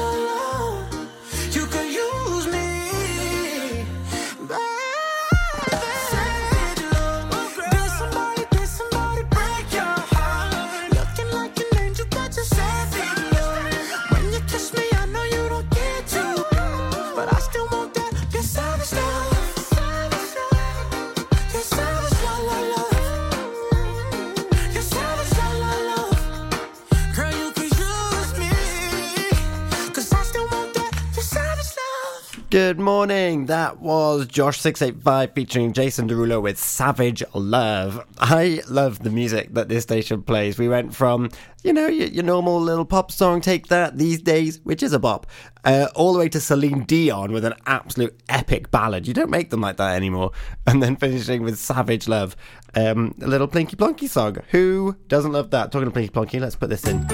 Good 32.55 32.79
morning. 32.79 33.47
That 33.47 33.81
was 33.81 34.29
Jawsh685 34.29 35.35
featuring 35.35 35.73
Jason 35.73 36.09
Derulo 36.09 36.41
with 36.41 36.57
Savage 36.57 37.21
Love. 37.35 38.07
I 38.21 38.63
love 38.69 39.01
the 39.01 39.11
music 39.11 39.55
that 39.55 39.69
this 39.69 39.83
station 39.83 40.23
plays. 40.23 40.57
We 40.57 40.69
went 40.69 40.95
from, 40.95 41.31
you 41.65 41.73
know, 41.73 41.89
your, 41.89 42.07
your 42.07 42.23
normal 42.23 42.61
little 42.61 42.85
pop 42.85 43.11
song, 43.11 43.41
Take 43.41 43.67
That, 43.67 43.99
these 43.99 44.23
days, 44.23 44.61
which 44.63 44.85
is 44.85 44.93
a 44.93 45.01
bop, 45.01 45.27
uh, 45.65 45.89
all 45.97 46.13
the 46.13 46.21
way 46.21 46.29
to 46.29 46.39
Celine 46.39 46.85
Dion 46.85 47.33
with 47.33 47.45
an 47.45 47.55
absolute 47.67 48.17
epic 48.29 48.71
ballad. 48.71 49.09
You 49.09 49.15
don't 49.15 49.31
make 49.31 49.51
them 49.51 49.61
like 49.61 49.79
that 49.79 49.97
anymore. 49.97 50.31
And 50.69 50.81
then 50.81 50.95
finishing 50.95 51.43
with 51.43 51.59
Savage 51.59 52.07
Love, 52.07 52.37
um, 52.77 53.17
a 53.21 53.27
little 53.27 53.49
Plinky 53.49 53.75
Plonky 53.75 54.09
song. 54.09 54.37
Who 54.53 54.95
doesn't 55.09 55.33
love 55.33 55.51
that? 55.51 55.73
Talking 55.73 55.91
to 55.91 55.99
Plinky 55.99 56.13
Plonky, 56.13 56.41
let's 56.41 56.55
put 56.55 56.71
this 56.71 56.87
in. 56.87 57.05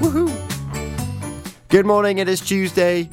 Woohoo! 0.00 0.30
Good 1.70 1.86
morning, 1.86 2.18
it 2.18 2.28
is 2.28 2.42
Tuesday. 2.42 3.08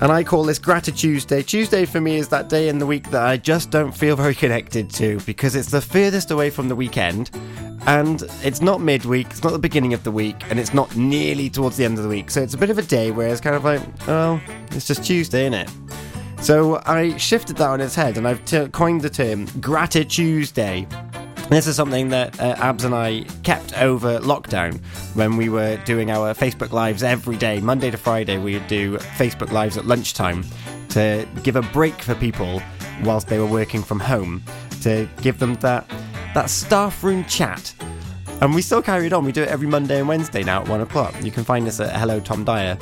And 0.00 0.12
I 0.12 0.22
call 0.24 0.44
this 0.44 0.58
Gratitude 0.58 0.98
Tuesday. 0.98 1.42
Tuesday 1.42 1.84
for 1.84 2.00
me 2.00 2.16
is 2.16 2.28
that 2.28 2.48
day 2.48 2.68
in 2.68 2.78
the 2.78 2.86
week 2.86 3.10
that 3.10 3.26
I 3.26 3.36
just 3.36 3.70
don't 3.70 3.92
feel 3.92 4.16
very 4.16 4.34
connected 4.34 4.90
to 4.90 5.20
because 5.20 5.54
it's 5.54 5.70
the 5.70 5.80
furthest 5.80 6.30
away 6.30 6.50
from 6.50 6.68
the 6.68 6.76
weekend 6.76 7.30
and 7.86 8.22
it's 8.42 8.60
not 8.60 8.80
midweek, 8.80 9.28
it's 9.28 9.42
not 9.42 9.52
the 9.52 9.58
beginning 9.58 9.94
of 9.94 10.04
the 10.04 10.10
week, 10.10 10.36
and 10.50 10.58
it's 10.58 10.74
not 10.74 10.94
nearly 10.94 11.48
towards 11.48 11.76
the 11.76 11.84
end 11.84 11.96
of 11.96 12.04
the 12.04 12.10
week. 12.10 12.30
So 12.30 12.42
it's 12.42 12.52
a 12.52 12.58
bit 12.58 12.68
of 12.68 12.78
a 12.78 12.82
day 12.82 13.10
where 13.10 13.28
it's 13.28 13.40
kind 13.40 13.56
of 13.56 13.64
like, 13.64 13.80
oh, 14.08 14.40
it's 14.72 14.86
just 14.86 15.04
Tuesday, 15.04 15.46
isn't 15.46 15.54
it? 15.54 15.70
So 16.42 16.82
I 16.84 17.16
shifted 17.16 17.56
that 17.56 17.68
on 17.68 17.80
its 17.80 17.94
head 17.94 18.16
and 18.18 18.28
I've 18.28 18.44
t- 18.44 18.68
coined 18.68 19.00
the 19.00 19.10
term 19.10 19.46
Gratitude 19.60 20.10
Tuesday. 20.10 20.86
This 21.48 21.66
is 21.66 21.76
something 21.76 22.10
that 22.10 22.38
uh, 22.40 22.56
Abz 22.56 22.84
and 22.84 22.94
I 22.94 23.22
kept 23.42 23.80
over 23.80 24.18
lockdown 24.18 24.78
when 25.14 25.38
we 25.38 25.48
were 25.48 25.78
doing 25.86 26.10
our 26.10 26.34
Facebook 26.34 26.72
Lives 26.72 27.02
every 27.02 27.38
day. 27.38 27.58
Monday 27.60 27.90
to 27.90 27.96
Friday, 27.96 28.36
we 28.36 28.52
would 28.52 28.66
do 28.66 28.98
Facebook 28.98 29.50
Lives 29.50 29.78
at 29.78 29.86
lunchtime 29.86 30.44
to 30.90 31.26
give 31.42 31.56
a 31.56 31.62
break 31.62 31.94
for 32.02 32.14
people 32.14 32.60
whilst 33.02 33.28
they 33.28 33.38
were 33.38 33.46
working 33.46 33.82
from 33.82 33.98
home, 33.98 34.42
to 34.82 35.08
give 35.22 35.38
them 35.38 35.54
that, 35.54 35.90
that 36.34 36.50
staff 36.50 37.02
room 37.02 37.24
chat. 37.24 37.74
And 38.42 38.54
we 38.54 38.60
still 38.60 38.82
carried 38.82 39.14
on. 39.14 39.24
We 39.24 39.32
do 39.32 39.42
it 39.42 39.48
every 39.48 39.68
Monday 39.68 40.00
and 40.00 40.06
Wednesday 40.06 40.44
now 40.44 40.60
at 40.60 40.68
one 40.68 40.82
o'clock. 40.82 41.14
You 41.24 41.30
can 41.30 41.44
find 41.44 41.66
us 41.66 41.80
at 41.80 41.96
Hello 41.98 42.20
Tom 42.20 42.44
Dyer. 42.44 42.76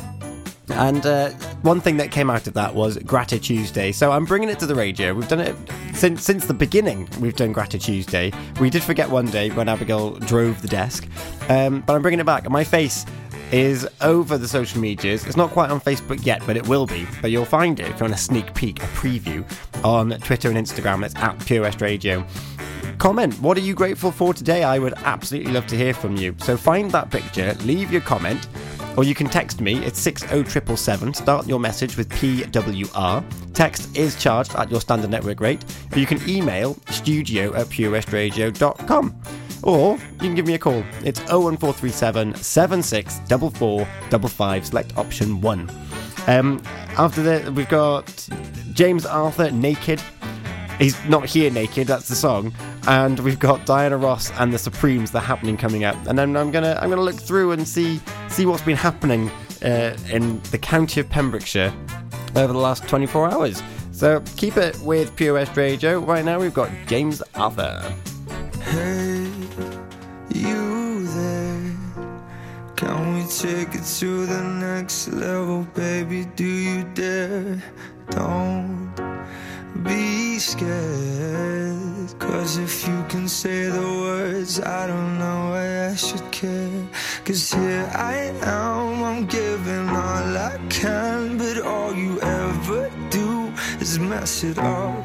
And 0.69 1.07
uh, 1.07 1.31
one 1.63 1.81
thing 1.81 1.97
that 1.99 2.11
came 2.11 2.29
out 2.29 2.47
of 2.47 2.55
that 2.55 2.75
was 2.75 2.99
Gratitude 2.99 3.43
Tuesday. 3.43 3.93
So 3.93 4.11
I'm 4.11 4.25
bringing 4.25 4.49
it 4.49 4.59
to 4.59 4.67
the 4.67 4.75
radio. 4.75 5.15
We've 5.15 5.29
done 5.29 5.41
it 5.41 5.55
since 5.95 6.25
since 6.25 6.47
the 6.47 6.55
beginning. 6.55 7.09
We've 7.21 7.37
done 7.37 7.53
Gratitude 7.53 7.83
Tuesday. 7.83 8.33
We 8.61 8.71
did 8.71 8.83
forget 8.83 9.09
one 9.09 9.27
day 9.27 9.51
when 9.51 9.69
Abigail 9.69 10.17
drove 10.17 10.61
the 10.63 10.69
desk, 10.69 11.09
um, 11.49 11.83
but 11.87 11.95
I'm 11.95 12.03
bringing 12.03 12.21
it 12.21 12.27
back. 12.27 12.49
My 12.51 12.65
face 12.65 13.07
is 13.53 13.89
over 14.01 14.37
the 14.37 14.49
social 14.49 14.81
medias. 14.81 15.25
It's 15.25 15.37
not 15.37 15.51
quite 15.51 15.71
on 15.71 15.81
Facebook 15.81 16.27
yet, 16.27 16.43
but 16.47 16.57
it 16.57 16.67
will 16.67 16.87
be. 16.87 17.07
But 17.23 17.31
you'll 17.31 17.45
find 17.45 17.79
it 17.79 17.89
if 17.89 18.01
you 18.01 18.05
want 18.05 18.15
a 18.15 18.19
sneak 18.19 18.53
peek, 18.55 18.83
a 18.83 18.87
preview 18.87 19.45
on 19.85 20.11
Twitter 20.21 20.49
and 20.49 20.59
Instagram. 20.59 21.05
It's 21.05 21.15
at 21.15 21.39
Pure 21.47 21.63
West 21.63 21.81
Radio 21.81 22.27
comment. 22.99 23.39
What 23.41 23.57
are 23.57 23.61
you 23.61 23.75
grateful 23.75 24.11
for 24.11 24.33
today? 24.33 24.65
I 24.65 24.79
would 24.79 24.95
absolutely 25.05 25.53
love 25.53 25.67
to 25.69 25.77
hear 25.77 25.93
from 25.93 26.17
you. 26.17 26.35
So 26.41 26.57
find 26.57 26.91
that 26.93 27.11
picture, 27.11 27.55
leave 27.65 27.93
your 27.93 28.01
comment, 28.01 28.49
or 28.97 29.05
you 29.05 29.15
can 29.15 29.29
text 29.29 29.61
me. 29.61 29.77
It's 29.85 30.01
60777. 30.01 31.15
Start 31.15 31.47
your 31.47 31.61
message 31.61 31.97
with 31.97 32.09
PWR. 32.11 33.25
Text 33.53 33.97
is 33.97 34.17
charged 34.17 34.55
at 34.55 34.71
your 34.71 34.81
standard 34.81 35.11
network 35.11 35.41
rate. 35.41 35.65
Or 35.93 35.99
you 35.99 36.07
can 36.07 36.27
email 36.29 36.77
studio 36.91 37.55
at 37.55 37.67
purewestradio.com. 37.67 39.23
Or 39.63 39.95
you 39.95 40.19
can 40.19 40.35
give 40.35 40.47
me 40.47 40.55
a 40.55 40.59
call. 40.59 40.83
It's 41.05 41.21
01437 41.21 42.35
764455. 42.37 44.67
Select 44.67 44.97
option 44.97 45.41
1. 45.41 45.71
Um, 46.27 46.61
after 46.97 47.23
that, 47.23 47.53
we've 47.53 47.69
got 47.69 48.29
James 48.73 49.07
Arthur 49.07 49.51
Naked. 49.51 50.01
He's 50.79 51.03
not 51.07 51.27
here 51.27 51.51
naked. 51.51 51.87
That's 51.87 52.09
the 52.09 52.15
song, 52.15 52.53
and 52.87 53.19
we've 53.21 53.39
got 53.39 53.65
Diana 53.65 53.97
Ross 53.97 54.31
and 54.33 54.53
the 54.53 54.59
Supremes. 54.59 55.11
The 55.11 55.21
happening 55.21 55.57
coming 55.57 55.85
up, 55.85 55.97
and 56.07 56.19
then 56.19 56.37
I'm 56.37 56.51
gonna 56.51 56.79
I'm 56.81 56.91
gonna 56.91 57.03
look 57.03 57.21
through 57.21 57.53
and 57.53 57.67
see 57.67 58.01
see 58.29 58.45
what's 58.47 58.63
been 58.63 58.77
happening 58.77 59.31
uh, 59.63 59.97
in 60.11 60.41
the 60.51 60.59
county 60.59 61.01
of 61.01 61.09
Pembrokeshire 61.09 61.73
over 62.35 62.53
the 62.53 62.59
last 62.59 62.87
24 62.89 63.33
hours. 63.33 63.63
So 63.93 64.23
keep 64.37 64.59
it 64.59 64.79
with 64.81 65.19
West 65.19 65.57
Radio. 65.57 66.01
Right 66.01 66.25
now 66.25 66.39
we've 66.39 66.53
got 66.53 66.71
James 66.87 67.23
Arthur. 67.35 67.81
Hey, 68.63 69.31
you 70.35 71.07
there? 71.07 71.75
Can 72.77 73.15
we 73.15 73.27
take 73.29 73.75
it 73.75 73.85
to 74.01 74.27
the 74.27 74.43
next 74.43 75.09
level, 75.09 75.67
baby? 75.75 76.27
Do 76.37 76.45
you 76.45 76.85
dare? 76.93 77.63
Don't 78.11 78.93
be 79.77 80.39
scared. 80.39 82.19
Cause 82.19 82.59
if 82.59 82.87
you 82.87 83.05
can 83.09 83.29
say 83.29 83.69
the 83.69 83.89
words, 84.05 84.61
I 84.61 84.87
don't 84.87 85.19
know 85.19 85.51
why 85.51 85.89
I 85.91 85.95
should 85.95 86.31
care. 86.31 86.89
Cause 87.25 87.53
here 87.53 87.91
I 87.95 88.33
am, 88.43 89.03
I'm 89.03 89.27
giving 89.27 89.89
all 89.89 90.37
I 90.51 90.59
can, 90.69 91.39
but 91.39 91.61
all 91.63 91.95
you 91.95 92.21
ever 92.21 92.91
do 93.11 93.53
is 93.81 93.99
mess 93.99 94.45
it 94.45 94.59
up. 94.59 95.05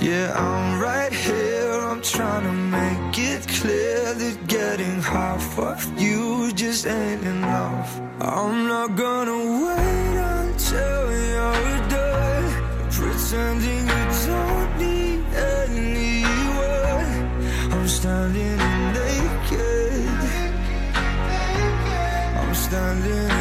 Yeah, 0.00 0.32
I'm 0.36 0.80
right 0.80 1.12
here. 1.12 1.72
I'm 1.90 2.02
trying 2.02 2.44
to 2.44 2.52
make 2.52 3.18
it 3.18 3.46
clear 3.48 4.14
that 4.14 4.46
getting 4.46 5.00
half 5.02 5.58
of 5.58 6.00
you 6.00 6.52
just 6.52 6.86
ain't 6.86 7.24
enough. 7.24 8.00
I'm 8.20 8.66
not 8.66 8.96
gonna 8.96 9.40
wait 9.66 10.16
until 10.38 11.12
you're 11.12 11.88
done 11.88 12.29
pretending 13.00 13.86
you 13.88 14.04
don't 14.26 14.78
need 14.78 15.20
anyone. 15.56 17.10
I'm 17.72 17.88
standing 17.88 18.58
naked. 18.96 20.06
I'm 22.40 22.54
standing 22.54 23.39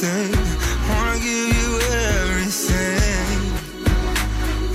take. 0.00 0.36
Wanna 0.88 1.18
give 1.18 1.50
you 1.60 1.70
everything. 2.20 3.38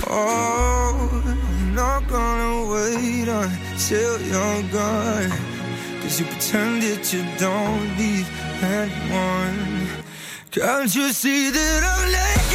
Oh, 0.08 1.22
I'm 1.24 1.74
not 1.74 2.08
gonna 2.08 2.70
wait 2.72 3.28
until 3.28 4.20
you're 4.20 4.62
gone. 4.72 5.30
Cause 6.00 6.18
you 6.18 6.26
pretend 6.26 6.82
that 6.82 7.12
you 7.12 7.22
don't 7.38 7.86
need 7.96 8.26
anyone. 8.62 9.86
Can't 10.50 10.94
you 10.94 11.12
see 11.12 11.50
that 11.50 11.82
I'm 11.84 12.12
late? 12.12 12.51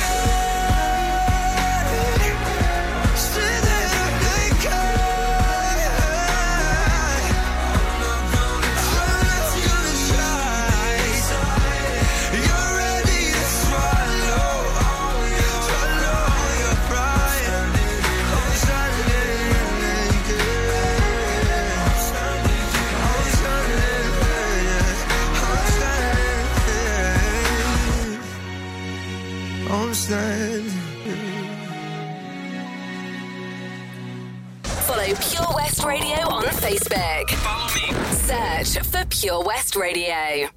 on 36.47 36.53
Facebook. 36.53 37.29
Follow 37.31 37.67
me. 37.75 37.93
Search 38.13 38.85
for 38.85 39.05
Pure 39.09 39.43
West 39.43 39.75
Radio. 39.75 40.49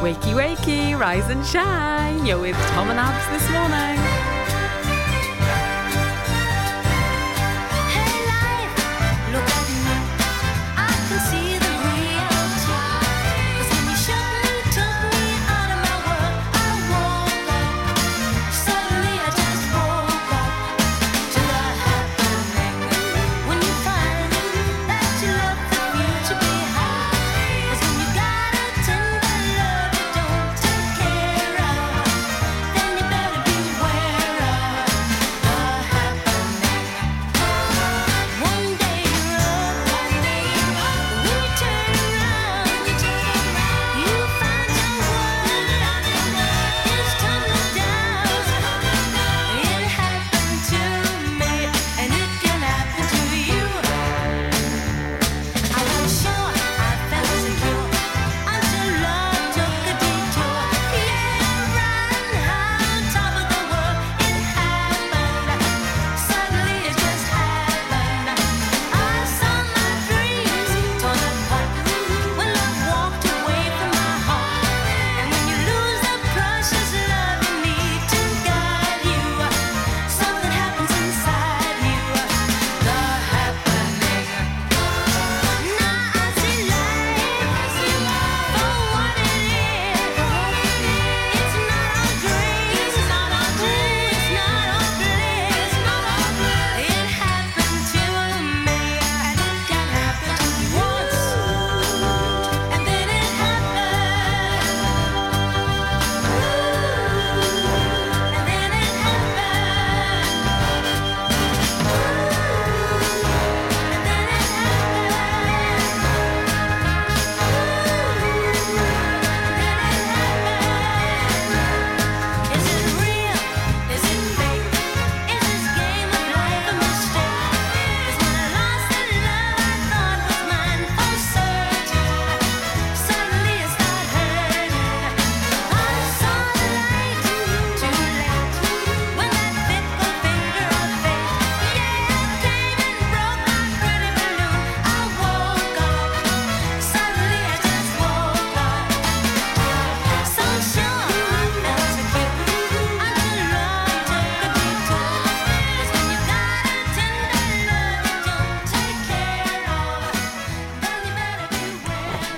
Wakey, 0.00 0.34
wakey, 0.34 0.98
rise 0.98 1.28
and 1.28 1.44
shine. 1.44 2.24
You're 2.24 2.40
with 2.40 2.56
Tom 2.68 2.90
and 2.90 2.98
Abz 2.98 3.30
this 3.32 3.50
morning. 3.50 4.05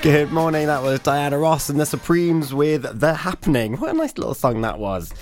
Good 0.09 0.32
morning, 0.32 0.68
that 0.68 0.82
was 0.82 1.00
Diana 1.00 1.36
Ross 1.36 1.68
and 1.68 1.78
the 1.78 1.84
Supremes 1.84 2.54
with 2.54 2.98
The 2.98 3.12
Happening. 3.12 3.76
What 3.76 3.90
a 3.90 3.92
nice 3.92 4.16
little 4.16 4.32
song 4.32 4.62
that 4.62 4.78
was. 4.78 5.12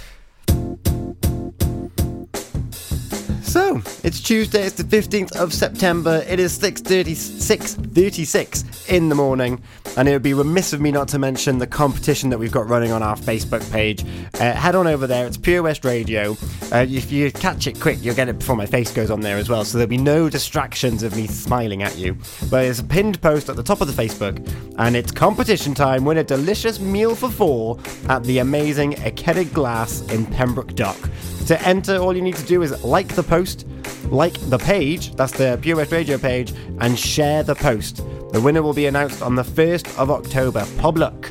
So, 3.57 3.81
it's 4.05 4.21
Tuesday, 4.21 4.67
it's 4.67 4.77
the 4.77 4.85
15th 4.85 5.35
of 5.35 5.51
September, 5.51 6.23
it 6.29 6.39
is 6.39 6.59
6.36 6.59 8.91
in 8.91 9.09
the 9.09 9.15
morning, 9.15 9.63
and 9.97 10.07
it 10.07 10.13
would 10.13 10.23
be 10.23 10.35
remiss 10.35 10.75
of 10.75 10.83
me 10.83 10.93
not 10.93 11.09
to 11.09 11.19
mention 11.19 11.57
the 11.57 11.67
competition 11.67 12.29
that 12.29 12.39
we've 12.39 12.53
got 12.53 12.69
running 12.69 12.93
on 12.93 13.03
our 13.03 13.17
Facebook 13.17 13.73
page. 13.73 14.05
Uh, 14.35 14.53
head 14.53 14.75
on 14.75 14.87
over 14.87 15.07
there, 15.07 15.27
it's 15.27 15.39
Pure 15.39 15.63
West 15.63 15.87
Radio. 15.87 16.33
Uh, 16.71 16.85
if 16.87 17.11
you 17.11 17.33
catch 17.33 17.67
it 17.67 17.81
quick, 17.81 17.97
you'll 18.03 18.15
get 18.15 18.29
it 18.29 18.39
before 18.39 18.57
my 18.57 18.67
face 18.67 18.93
goes 18.93 19.11
on 19.11 19.23
there 19.23 19.39
as 19.39 19.49
well, 19.49 19.65
so 19.65 19.79
there'll 19.79 19.89
be 19.89 19.97
no 19.97 20.29
distractions 20.29 21.03
of 21.03 21.17
me 21.17 21.27
smiling 21.27 21.83
at 21.83 21.97
you. 21.97 22.13
But 22.51 22.65
there's 22.65 22.81
a 22.81 22.85
pinned 22.85 23.23
post 23.23 23.49
at 23.49 23.57
the 23.57 23.63
top 23.63 23.81
of 23.81 23.87
the 23.87 23.95
Facebook, 23.95 24.37
and 24.77 24.95
it's 24.95 25.11
competition 25.11 25.73
time. 25.73 26.05
Win 26.05 26.19
a 26.19 26.25
delicious 26.25 26.79
meal 26.79 27.15
for 27.15 27.31
four 27.31 27.79
at 28.11 28.23
the 28.25 28.41
amazing 28.41 28.97
Ekedig 28.97 29.55
Glass 29.55 30.03
in 30.11 30.27
Pembroke 30.27 30.75
Dock. 30.75 30.99
To 31.47 31.63
enter, 31.63 31.99
all 31.99 32.17
you 32.17 32.23
need 32.23 32.35
to 32.37 32.45
do 32.45 32.63
is 32.63 32.83
like 32.83 33.15
the 33.15 33.23
post, 33.23 33.67
like 34.07 34.35
the 34.51 34.59
page, 34.59 35.15
that's 35.15 35.33
the 35.33 35.57
Pure 35.63 35.77
West 35.77 35.93
Radio 35.93 36.19
page, 36.19 36.53
and 36.81 36.99
share 36.99 37.45
the 37.45 37.55
post. 37.55 37.99
The 38.33 38.41
winner 38.41 38.63
will 38.63 38.75
be 38.75 38.87
announced 38.87 39.23
on 39.23 39.37
the 39.37 39.45
1st 39.45 39.97
of 39.97 40.11
October. 40.11 40.67
Public. 40.79 41.27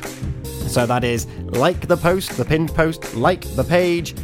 So 0.68 0.86
that 0.86 1.04
is 1.04 1.26
like 1.44 1.86
the 1.86 1.98
post, 1.98 2.36
the 2.38 2.46
pinned 2.46 2.74
post, 2.74 3.14
like 3.14 3.42
the 3.56 3.64
page, 3.64 4.14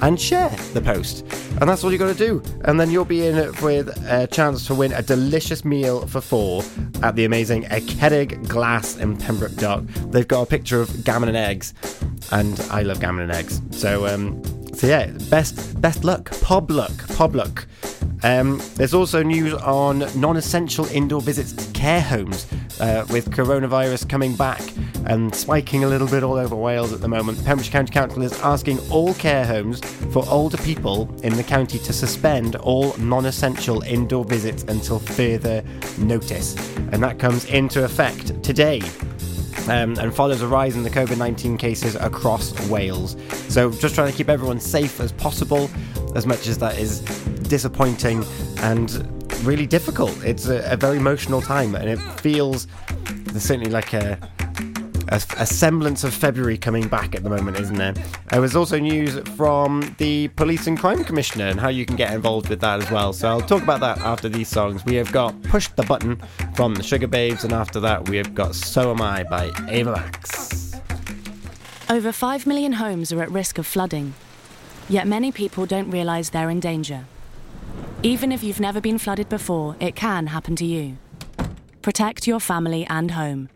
and 0.00 0.18
share 0.18 0.48
the 0.72 0.80
post. 0.80 1.26
And 1.60 1.68
that's 1.68 1.84
all 1.84 1.92
you 1.92 1.98
got 1.98 2.16
to 2.16 2.26
do. 2.26 2.42
And 2.64 2.80
then 2.80 2.90
you'll 2.90 3.04
be 3.04 3.26
in 3.26 3.36
with 3.60 3.88
a 4.10 4.26
chance 4.26 4.66
to 4.68 4.74
win 4.74 4.92
a 4.92 5.02
delicious 5.02 5.62
meal 5.62 6.06
for 6.06 6.22
four 6.22 6.62
at 7.02 7.16
the 7.16 7.26
amazing 7.26 7.64
Ekedig 7.64 8.48
Glass 8.48 8.96
in 8.96 9.16
Pembroke 9.18 9.56
Dock. 9.56 9.84
They've 10.08 10.26
got 10.26 10.42
a 10.42 10.46
picture 10.46 10.80
of 10.80 11.04
gammon 11.04 11.28
and 11.28 11.36
eggs, 11.36 11.74
and 12.32 12.58
I 12.70 12.82
love 12.82 13.00
gammon 13.00 13.24
and 13.24 13.32
eggs. 13.32 13.60
So, 13.70 14.06
um, 14.06 14.42
so 14.74 14.86
yeah, 14.86 15.06
best 15.30 15.80
best 15.80 16.04
luck, 16.04 16.30
pob 16.40 16.70
luck, 16.70 16.92
pob 17.16 17.34
luck. 17.34 17.66
Um, 18.22 18.60
there's 18.76 18.94
also 18.94 19.22
news 19.22 19.52
on 19.54 19.98
non-essential 20.18 20.86
indoor 20.86 21.20
visits 21.20 21.52
to 21.52 21.72
care 21.72 22.00
homes, 22.00 22.46
uh, 22.80 23.06
with 23.10 23.30
coronavirus 23.30 24.08
coming 24.08 24.34
back 24.34 24.60
and 25.06 25.34
spiking 25.34 25.84
a 25.84 25.86
little 25.86 26.08
bit 26.08 26.22
all 26.22 26.36
over 26.36 26.56
Wales 26.56 26.92
at 26.92 27.00
the 27.00 27.08
moment. 27.08 27.36
Pembrokeshire 27.44 27.72
County 27.72 27.92
Council 27.92 28.22
is 28.22 28.32
asking 28.40 28.78
all 28.90 29.12
care 29.14 29.44
homes 29.44 29.80
for 30.12 30.24
older 30.28 30.56
people 30.58 31.14
in 31.22 31.34
the 31.36 31.44
county 31.44 31.78
to 31.80 31.92
suspend 31.92 32.56
all 32.56 32.96
non-essential 32.96 33.82
indoor 33.82 34.24
visits 34.24 34.62
until 34.64 34.98
further 34.98 35.62
notice, 35.98 36.56
and 36.92 37.02
that 37.02 37.18
comes 37.18 37.44
into 37.46 37.84
effect 37.84 38.42
today 38.42 38.80
um, 39.68 39.98
and 39.98 40.14
follows 40.14 40.42
a 40.42 40.48
rise 40.48 40.76
in 40.76 40.82
the 40.82 40.90
COVID 40.90 41.18
19 41.18 41.56
cases 41.56 41.94
across 41.96 42.52
Wales. 42.68 43.16
So, 43.48 43.70
just 43.70 43.94
trying 43.94 44.10
to 44.10 44.16
keep 44.16 44.28
everyone 44.28 44.60
safe 44.60 45.00
as 45.00 45.12
possible, 45.12 45.70
as 46.14 46.26
much 46.26 46.46
as 46.46 46.58
that 46.58 46.78
is 46.78 47.00
disappointing 47.48 48.24
and 48.58 49.08
really 49.44 49.66
difficult. 49.66 50.16
It's 50.24 50.46
a, 50.46 50.72
a 50.72 50.76
very 50.76 50.96
emotional 50.96 51.40
time, 51.40 51.74
and 51.74 51.88
it 51.88 51.98
feels 52.20 52.66
certainly 53.38 53.70
like 53.70 53.92
a. 53.92 54.18
A, 55.14 55.22
a 55.38 55.46
semblance 55.46 56.02
of 56.02 56.12
February 56.12 56.58
coming 56.58 56.88
back 56.88 57.14
at 57.14 57.22
the 57.22 57.30
moment, 57.30 57.56
isn't 57.60 57.76
there? 57.76 57.94
Uh, 57.96 58.30
there 58.30 58.40
was 58.40 58.56
also 58.56 58.80
news 58.80 59.16
from 59.36 59.94
the 59.98 60.26
Police 60.34 60.66
and 60.66 60.76
Crime 60.76 61.04
Commissioner 61.04 61.46
and 61.46 61.60
how 61.60 61.68
you 61.68 61.86
can 61.86 61.94
get 61.94 62.12
involved 62.12 62.48
with 62.48 62.60
that 62.62 62.82
as 62.82 62.90
well. 62.90 63.12
So 63.12 63.28
I'll 63.28 63.40
talk 63.40 63.62
about 63.62 63.78
that 63.78 63.98
after 63.98 64.28
these 64.28 64.48
songs. 64.48 64.84
We 64.84 64.96
have 64.96 65.12
got 65.12 65.40
Push 65.44 65.68
the 65.68 65.84
Button 65.84 66.20
from 66.56 66.74
the 66.74 66.82
Sugababes, 66.82 67.44
and 67.44 67.52
after 67.52 67.78
that, 67.78 68.08
we 68.08 68.16
have 68.16 68.34
got 68.34 68.56
So 68.56 68.90
Am 68.90 69.00
I 69.00 69.22
by 69.22 69.52
Ava 69.68 69.92
Max. 69.92 70.74
Over 71.88 72.10
5 72.10 72.44
million 72.44 72.72
homes 72.72 73.12
are 73.12 73.22
at 73.22 73.30
risk 73.30 73.56
of 73.56 73.68
flooding, 73.68 74.14
yet 74.88 75.06
many 75.06 75.30
people 75.30 75.64
don't 75.64 75.92
realise 75.92 76.30
they're 76.30 76.50
in 76.50 76.58
danger. 76.58 77.04
Even 78.02 78.32
if 78.32 78.42
you've 78.42 78.58
never 78.58 78.80
been 78.80 78.98
flooded 78.98 79.28
before, 79.28 79.76
it 79.78 79.94
can 79.94 80.26
happen 80.26 80.56
to 80.56 80.64
you. 80.64 80.96
Protect 81.82 82.26
your 82.26 82.40
family 82.40 82.84
and 82.86 83.12
home. 83.12 83.48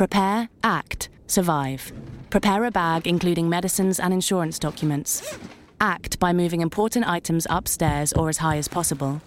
Prepare, 0.00 0.48
act, 0.64 1.10
survive. 1.26 1.92
Prepare 2.30 2.64
a 2.64 2.70
bag 2.70 3.06
including 3.06 3.50
medicines 3.50 4.00
and 4.00 4.14
insurance 4.14 4.58
documents. 4.58 5.38
Act 5.78 6.18
by 6.18 6.32
moving 6.32 6.62
important 6.62 7.06
items 7.06 7.46
upstairs 7.50 8.10
or 8.14 8.30
as 8.30 8.38
high 8.38 8.56
as 8.56 8.66
possible. 8.66 9.20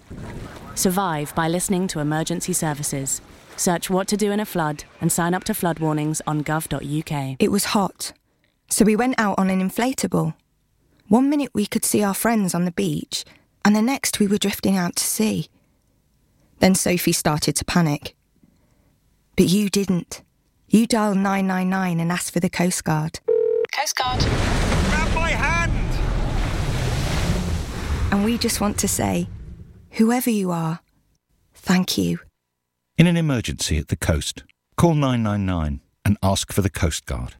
Survive 0.74 1.32
by 1.36 1.46
listening 1.46 1.86
to 1.86 2.00
emergency 2.00 2.52
services. 2.52 3.20
Search 3.56 3.88
what 3.88 4.08
to 4.08 4.16
do 4.16 4.32
in 4.32 4.40
a 4.40 4.44
flood 4.44 4.82
and 5.00 5.12
sign 5.12 5.32
up 5.32 5.44
to 5.44 5.54
flood 5.54 5.78
warnings 5.78 6.20
on 6.26 6.42
gov.uk. 6.42 7.36
It 7.38 7.52
was 7.52 7.66
hot, 7.66 8.12
so 8.68 8.84
we 8.84 8.96
went 8.96 9.14
out 9.16 9.38
on 9.38 9.50
an 9.50 9.60
inflatable. 9.60 10.34
One 11.06 11.30
minute 11.30 11.52
we 11.54 11.66
could 11.66 11.84
see 11.84 12.02
our 12.02 12.14
friends 12.14 12.52
on 12.52 12.64
the 12.64 12.72
beach, 12.72 13.24
and 13.64 13.76
the 13.76 13.80
next 13.80 14.18
we 14.18 14.26
were 14.26 14.38
drifting 14.38 14.76
out 14.76 14.96
to 14.96 15.04
sea. 15.04 15.46
Then 16.58 16.74
Sophie 16.74 17.12
started 17.12 17.54
to 17.54 17.64
panic. 17.64 18.16
But 19.36 19.46
you 19.46 19.70
didn't. 19.70 20.23
You 20.74 20.88
dial 20.88 21.14
999 21.14 22.00
and 22.00 22.10
ask 22.10 22.32
for 22.32 22.40
the 22.40 22.50
Coast 22.50 22.82
Guard. 22.82 23.20
Coast 23.78 23.94
Guard. 23.94 24.18
Grab 24.18 25.14
my 25.14 25.30
hand! 25.30 25.70
And 28.10 28.24
we 28.24 28.36
just 28.38 28.60
want 28.60 28.76
to 28.78 28.88
say, 28.88 29.28
whoever 29.92 30.30
you 30.30 30.50
are, 30.50 30.80
thank 31.54 31.96
you. 31.96 32.18
In 32.98 33.06
an 33.06 33.16
emergency 33.16 33.78
at 33.78 33.86
the 33.86 33.94
coast, 33.94 34.42
call 34.76 34.94
999 34.94 35.80
and 36.04 36.18
ask 36.24 36.52
for 36.52 36.62
the 36.62 36.70
Coast 36.70 37.06
Guard. 37.06 37.36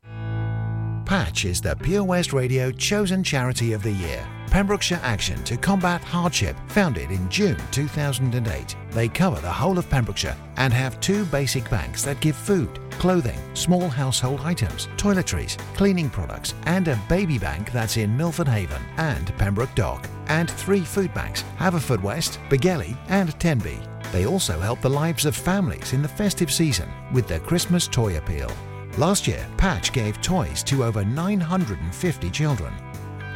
Patch 1.04 1.44
is 1.44 1.60
the 1.60 1.74
Pure 1.74 2.04
West 2.04 2.32
Radio 2.32 2.70
chosen 2.70 3.24
charity 3.24 3.72
of 3.72 3.82
the 3.82 3.90
year. 3.90 4.24
Pembrokeshire 4.54 5.00
Action 5.02 5.42
to 5.42 5.56
Combat 5.56 6.00
Hardship, 6.04 6.56
founded 6.68 7.10
in 7.10 7.28
June 7.28 7.60
2008. 7.72 8.76
They 8.92 9.08
cover 9.08 9.40
the 9.40 9.52
whole 9.52 9.78
of 9.78 9.90
Pembrokeshire 9.90 10.36
and 10.58 10.72
have 10.72 11.00
two 11.00 11.24
basic 11.24 11.68
banks 11.68 12.04
that 12.04 12.20
give 12.20 12.36
food, 12.36 12.78
clothing, 12.92 13.36
small 13.54 13.88
household 13.88 14.40
items, 14.44 14.86
toiletries, 14.96 15.58
cleaning 15.74 16.08
products, 16.08 16.54
and 16.66 16.86
a 16.86 17.00
baby 17.08 17.36
bank 17.36 17.72
that's 17.72 17.96
in 17.96 18.16
Milford 18.16 18.46
Haven 18.46 18.80
and 18.96 19.36
Pembroke 19.38 19.74
Dock, 19.74 20.08
and 20.28 20.48
three 20.48 20.84
food 20.84 21.12
banks, 21.12 21.42
Haverfordwest, 21.58 22.38
Begelly, 22.48 22.96
and 23.08 23.36
Tenby. 23.40 23.80
They 24.12 24.24
also 24.24 24.60
help 24.60 24.80
the 24.80 24.88
lives 24.88 25.26
of 25.26 25.34
families 25.34 25.94
in 25.94 26.00
the 26.00 26.06
festive 26.06 26.52
season 26.52 26.88
with 27.12 27.26
their 27.26 27.40
Christmas 27.40 27.88
toy 27.88 28.18
appeal. 28.18 28.52
Last 28.98 29.26
year, 29.26 29.44
Patch 29.56 29.92
gave 29.92 30.22
toys 30.22 30.62
to 30.62 30.84
over 30.84 31.04
950 31.04 32.30
children. 32.30 32.72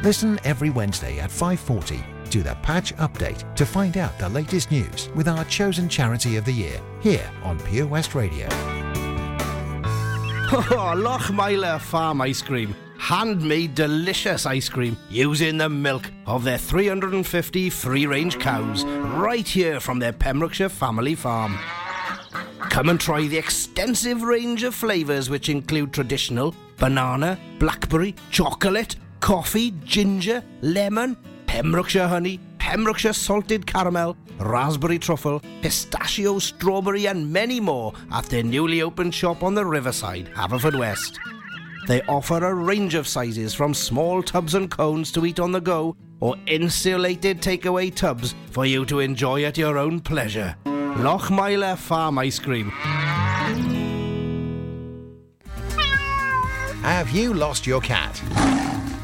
Listen 0.01 0.39
every 0.45 0.69
Wednesday 0.69 1.19
at 1.19 1.29
5:40 1.29 2.01
to 2.31 2.41
the 2.41 2.55
Patch 2.61 2.95
Update 2.95 3.43
to 3.55 3.65
find 3.65 3.97
out 3.97 4.17
the 4.17 4.29
latest 4.29 4.71
news 4.71 5.09
with 5.13 5.27
our 5.27 5.43
chosen 5.45 5.89
charity 5.89 6.37
of 6.37 6.45
the 6.45 6.53
year 6.53 6.79
here 7.01 7.29
on 7.43 7.59
Pure 7.59 7.87
West 7.87 8.15
Radio. 8.15 8.47
Oh, 10.51 10.95
Lochmeyler 10.95 11.79
Farm 11.79 12.21
Ice 12.21 12.41
Cream. 12.41 12.75
Handmade 12.97 13.75
delicious 13.75 14.47
ice 14.47 14.67
cream 14.67 14.97
using 15.07 15.57
the 15.57 15.69
milk 15.69 16.09
of 16.25 16.43
their 16.43 16.57
350 16.57 17.69
free 17.69 18.07
range 18.07 18.39
cows 18.39 18.83
right 18.85 19.47
here 19.47 19.79
from 19.79 19.99
their 19.99 20.11
Pembrokeshire 20.11 20.69
family 20.69 21.13
farm. 21.13 21.59
Come 22.71 22.89
and 22.89 22.99
try 22.99 23.27
the 23.27 23.37
extensive 23.37 24.23
range 24.23 24.63
of 24.63 24.73
flavours 24.73 25.29
which 25.29 25.49
include 25.49 25.93
traditional, 25.93 26.55
banana, 26.77 27.37
blackberry, 27.59 28.15
chocolate, 28.31 28.95
coffee, 29.19 29.71
ginger, 29.83 30.43
lemon, 30.61 31.17
Pembrokeshire 31.47 32.07
honey, 32.07 32.39
Pembrokeshire 32.57 33.13
salted 33.13 33.65
caramel, 33.65 34.15
raspberry 34.39 34.99
truffle, 34.99 35.41
pistachio, 35.61 36.39
strawberry, 36.39 37.07
and 37.07 37.31
many 37.31 37.59
more 37.59 37.93
at 38.11 38.25
their 38.25 38.43
newly 38.43 38.81
opened 38.81 39.13
shop 39.13 39.43
on 39.43 39.55
the 39.55 39.65
riverside, 39.65 40.29
Haverfordwest. 40.35 41.17
They 41.87 42.01
offer 42.03 42.37
a 42.45 42.53
range 42.53 42.93
of 42.93 43.07
sizes 43.07 43.53
from 43.55 43.73
small 43.73 44.21
tubs 44.21 44.53
and 44.53 44.69
cones 44.69 45.11
to 45.13 45.25
eat 45.25 45.39
on 45.39 45.51
the 45.51 45.61
go 45.61 45.95
or 46.19 46.35
insulated 46.45 47.41
takeaway 47.41 47.93
tubs 47.93 48.35
for 48.51 48.65
you 48.65 48.85
to 48.85 48.99
enjoy 48.99 49.43
at 49.43 49.57
your 49.57 49.77
own 49.77 49.99
pleasure. 49.99 50.55
Lochmeyler 50.65 51.77
Farm 51.77 52.19
Ice 52.19 52.39
Cream. 52.39 52.69
Have 56.81 57.09
you 57.11 57.33
lost 57.33 57.65
your 57.65 57.81
cat? 57.81 58.21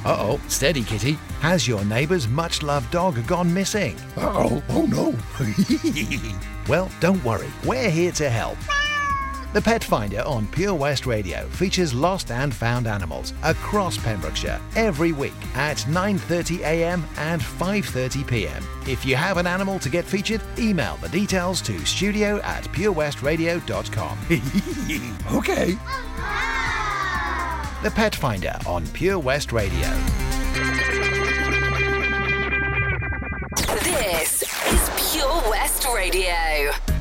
Uh 0.05 0.15
oh, 0.19 0.41
steady 0.49 0.83
kitty. 0.83 1.13
Has 1.41 1.67
your 1.67 1.83
neighbour's 1.83 2.27
much 2.27 2.61
loved 2.61 2.91
dog 2.91 3.25
gone 3.25 3.51
missing? 3.51 3.97
Uh 4.15 4.33
oh, 4.35 4.63
oh 4.69 4.85
no. 4.85 5.15
well, 6.69 6.91
don't 6.99 7.23
worry, 7.23 7.49
we're 7.65 7.89
here 7.89 8.11
to 8.11 8.29
help. 8.29 8.59
The 9.53 9.61
Pet 9.63 9.83
Finder 9.83 10.21
on 10.21 10.45
Pure 10.47 10.75
West 10.75 11.07
Radio 11.07 11.47
features 11.47 11.91
lost 11.91 12.29
and 12.29 12.53
found 12.53 12.85
animals 12.85 13.33
across 13.41 13.97
Pembrokeshire 13.97 14.61
every 14.75 15.11
week 15.11 15.33
at 15.55 15.77
9:30 15.77 16.59
a.m. 16.59 17.03
and 17.17 17.41
5:30 17.41 18.27
p.m. 18.27 18.63
If 18.85 19.07
you 19.07 19.15
have 19.15 19.37
an 19.37 19.47
animal 19.47 19.79
to 19.79 19.89
get 19.89 20.05
featured, 20.05 20.41
email 20.59 20.97
the 20.97 21.09
details 21.09 21.61
to 21.61 21.83
studio 21.83 22.39
at 22.41 22.63
purewestradio.com. 22.65 24.19
okay. 25.37 25.77
The 27.85 27.91
Pet 27.91 28.15
Finder 28.15 28.57
on 28.65 28.87
Pure 28.87 29.19
West 29.19 29.53
Radio. 29.53 29.87
This 33.83 34.41
is 34.41 35.11
Pure 35.13 35.43
West 35.51 35.87
Radio. 35.93 36.94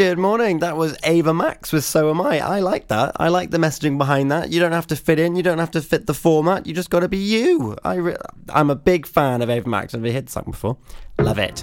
Good 0.00 0.18
morning. 0.18 0.60
That 0.60 0.78
was 0.78 0.96
Ava 1.04 1.34
Max 1.34 1.72
with 1.72 1.84
So 1.84 2.08
Am 2.08 2.22
I. 2.22 2.40
I 2.40 2.60
like 2.60 2.88
that. 2.88 3.12
I 3.16 3.28
like 3.28 3.50
the 3.50 3.58
messaging 3.58 3.98
behind 3.98 4.32
that. 4.32 4.50
You 4.50 4.58
don't 4.58 4.72
have 4.72 4.86
to 4.86 4.96
fit 4.96 5.18
in. 5.18 5.36
You 5.36 5.42
don't 5.42 5.58
have 5.58 5.72
to 5.72 5.82
fit 5.82 6.06
the 6.06 6.14
format. 6.14 6.64
You 6.66 6.72
just 6.72 6.88
got 6.88 7.00
to 7.00 7.08
be 7.08 7.18
you. 7.18 7.76
I 7.84 7.96
re- 7.96 8.16
I'm 8.48 8.70
a 8.70 8.74
big 8.74 9.04
fan 9.04 9.42
of 9.42 9.50
Ava 9.50 9.68
Max. 9.68 9.94
I've 9.94 10.00
never 10.00 10.14
heard 10.14 10.28
the 10.28 10.32
song 10.32 10.44
before. 10.46 10.78
Love 11.18 11.38
it. 11.38 11.62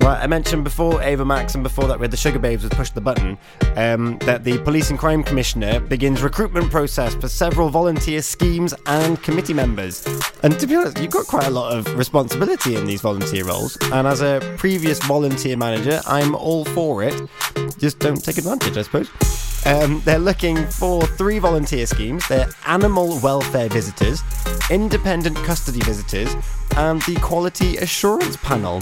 Well, 0.00 0.18
I 0.20 0.26
mentioned 0.26 0.64
before 0.64 1.02
Ava 1.02 1.24
Max 1.24 1.54
and 1.54 1.62
before 1.62 1.86
that 1.86 1.98
we 1.98 2.04
had 2.04 2.10
the 2.10 2.16
Sugababes 2.16 2.62
with 2.62 2.72
Push 2.72 2.90
the 2.90 3.00
Button 3.00 3.38
um, 3.76 4.18
that 4.20 4.42
the 4.42 4.58
Police 4.58 4.90
and 4.90 4.98
Crime 4.98 5.22
Commissioner 5.22 5.80
begins 5.80 6.22
recruitment 6.22 6.70
process 6.70 7.14
for 7.14 7.28
several 7.28 7.68
volunteer 7.68 8.22
schemes 8.22 8.74
and 8.86 9.22
committee 9.22 9.52
members. 9.52 10.04
And 10.42 10.58
to 10.58 10.66
be 10.66 10.74
honest, 10.74 10.98
you've 10.98 11.12
got 11.12 11.26
quite 11.26 11.46
a 11.46 11.50
lot 11.50 11.72
of 11.72 11.96
responsibility 11.96 12.74
in 12.74 12.86
these 12.86 13.02
volunteer 13.02 13.44
roles. 13.44 13.76
And 13.92 14.08
as 14.08 14.22
a 14.22 14.40
previous 14.56 14.98
volunteer 15.04 15.56
manager, 15.56 16.00
I'm 16.06 16.34
all 16.34 16.64
for 16.64 17.04
it. 17.04 17.14
Just 17.78 17.98
don't 17.98 18.24
take 18.24 18.38
advantage, 18.38 18.76
I 18.76 18.82
suppose. 18.82 19.10
Um, 19.66 20.00
they're 20.04 20.18
looking 20.18 20.66
for 20.66 21.02
three 21.02 21.38
volunteer 21.38 21.86
schemes. 21.86 22.26
They're 22.26 22.48
animal 22.66 23.20
welfare 23.20 23.68
visitors, 23.68 24.22
independent 24.70 25.36
custody 25.44 25.80
visitors, 25.80 26.34
and 26.76 27.00
the 27.02 27.16
quality 27.20 27.76
assurance 27.76 28.36
panel. 28.38 28.80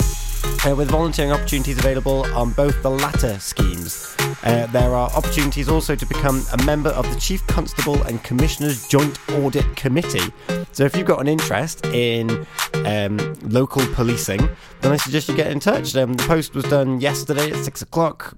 Uh, 0.66 0.76
with 0.76 0.90
volunteering 0.90 1.32
opportunities 1.32 1.78
available 1.78 2.26
on 2.34 2.52
both 2.52 2.82
the 2.82 2.90
latter 2.90 3.38
schemes. 3.38 4.14
Uh, 4.42 4.66
there 4.66 4.94
are 4.94 5.10
opportunities 5.12 5.70
also 5.70 5.94
to 5.94 6.04
become 6.04 6.44
a 6.52 6.62
member 6.64 6.90
of 6.90 7.08
the 7.12 7.18
Chief 7.18 7.46
Constable 7.46 8.02
and 8.02 8.22
Commissioner's 8.22 8.86
Joint 8.86 9.18
Audit 9.30 9.74
Committee. 9.74 10.32
So 10.72 10.84
if 10.84 10.94
you've 10.94 11.06
got 11.06 11.20
an 11.20 11.28
interest 11.28 11.86
in 11.86 12.46
um, 12.84 13.16
local 13.42 13.86
policing, 13.94 14.50
then 14.82 14.92
I 14.92 14.96
suggest 14.96 15.28
you 15.28 15.34
get 15.34 15.50
in 15.50 15.60
touch. 15.60 15.96
Um, 15.96 16.12
the 16.12 16.24
post 16.24 16.54
was 16.54 16.64
done 16.64 17.00
yesterday 17.00 17.50
at 17.50 17.64
six 17.64 17.80
o'clock. 17.80 18.36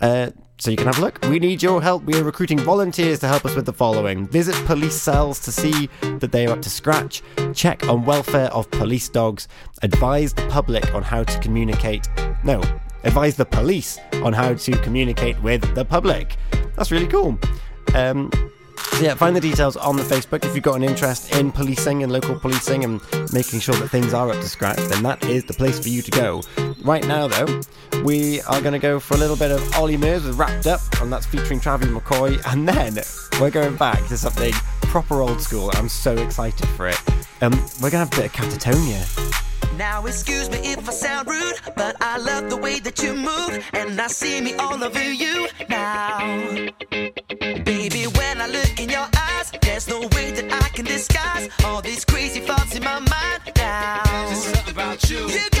Uh, 0.00 0.30
so 0.58 0.70
you 0.70 0.76
can 0.76 0.86
have 0.86 0.98
a 0.98 1.00
look. 1.00 1.18
We 1.24 1.38
need 1.38 1.62
your 1.62 1.82
help. 1.82 2.04
We 2.04 2.14
are 2.14 2.22
recruiting 2.22 2.58
volunteers 2.58 3.18
to 3.20 3.28
help 3.28 3.44
us 3.44 3.54
with 3.54 3.66
the 3.66 3.72
following 3.72 4.26
visit 4.26 4.54
police 4.66 5.00
cells 5.00 5.40
to 5.40 5.52
see 5.52 5.88
that 6.02 6.30
they 6.32 6.46
are 6.46 6.52
up 6.52 6.62
to 6.62 6.70
scratch, 6.70 7.22
check 7.54 7.88
on 7.88 8.04
welfare 8.04 8.52
of 8.52 8.70
police 8.70 9.08
dogs, 9.08 9.48
advise 9.82 10.32
the 10.32 10.46
public 10.48 10.94
on 10.94 11.02
how 11.02 11.24
to 11.24 11.40
communicate. 11.40 12.08
No, 12.44 12.62
advise 13.02 13.36
the 13.36 13.44
police 13.44 13.98
on 14.22 14.32
how 14.32 14.54
to 14.54 14.72
communicate 14.78 15.40
with 15.42 15.74
the 15.74 15.84
public. 15.84 16.36
That's 16.76 16.90
really 16.90 17.08
cool. 17.08 17.38
Um, 17.94 18.30
so 18.94 19.02
yeah, 19.02 19.14
find 19.14 19.34
the 19.34 19.40
details 19.40 19.76
on 19.76 19.96
the 19.96 20.02
Facebook 20.04 20.44
if 20.44 20.54
you've 20.54 20.62
got 20.62 20.76
an 20.76 20.84
interest 20.84 21.34
in 21.34 21.50
policing 21.50 22.04
and 22.04 22.12
local 22.12 22.38
policing 22.38 22.84
and 22.84 23.00
making 23.32 23.60
sure 23.60 23.74
that 23.74 23.88
things 23.88 24.14
are 24.14 24.30
up 24.30 24.36
to 24.36 24.48
scratch, 24.48 24.76
then 24.76 25.02
that 25.02 25.24
is 25.24 25.44
the 25.44 25.54
place 25.54 25.80
for 25.80 25.88
you 25.88 26.00
to 26.00 26.10
go. 26.12 26.42
Right 26.84 27.06
now, 27.06 27.28
though, 27.28 27.62
we 28.04 28.42
are 28.42 28.60
going 28.60 28.74
to 28.74 28.78
go 28.78 29.00
for 29.00 29.14
a 29.14 29.16
little 29.16 29.36
bit 29.36 29.50
of 29.50 29.74
Ollie 29.74 29.96
Murs 29.96 30.22
with 30.24 30.38
Wrapped 30.38 30.66
Up, 30.66 30.82
and 31.00 31.10
that's 31.10 31.24
featuring 31.24 31.58
Travis 31.58 31.88
McCoy, 31.88 32.38
and 32.52 32.68
then 32.68 33.02
we're 33.40 33.50
going 33.50 33.74
back 33.76 34.06
to 34.08 34.18
something 34.18 34.52
proper 34.82 35.22
old 35.22 35.40
school. 35.40 35.70
I'm 35.76 35.88
so 35.88 36.12
excited 36.12 36.68
for 36.76 36.88
it. 36.88 37.00
Um, 37.40 37.52
we're 37.80 37.90
going 37.90 38.06
to 38.06 38.10
have 38.10 38.12
a 38.12 38.16
bit 38.16 38.26
of 38.26 38.32
Catatonia. 38.32 39.78
Now 39.78 40.04
excuse 40.04 40.50
me 40.50 40.58
if 40.58 40.86
I 40.86 40.92
sound 40.92 41.26
rude, 41.26 41.56
but 41.74 41.96
I 42.02 42.18
love 42.18 42.50
the 42.50 42.58
way 42.58 42.80
that 42.80 43.02
you 43.02 43.14
move, 43.14 43.64
and 43.72 43.98
I 43.98 44.08
see 44.08 44.42
me 44.42 44.52
all 44.56 44.84
over 44.84 45.02
you 45.02 45.48
now. 45.70 46.18
Baby, 46.90 48.04
when 48.04 48.42
I 48.42 48.46
look 48.46 48.78
in 48.78 48.90
your 48.90 49.08
eyes, 49.16 49.52
there's 49.62 49.88
no 49.88 50.00
way 50.00 50.32
that 50.32 50.52
I 50.52 50.68
can 50.68 50.84
disguise 50.84 51.48
all 51.64 51.80
these 51.80 52.04
crazy 52.04 52.40
thoughts 52.40 52.76
in 52.76 52.84
my 52.84 53.00
mind 53.00 53.52
now. 53.56 54.02
There's 54.26 54.44
something 54.44 54.74
about 54.74 55.08
you. 55.08 55.28
You 55.30 55.53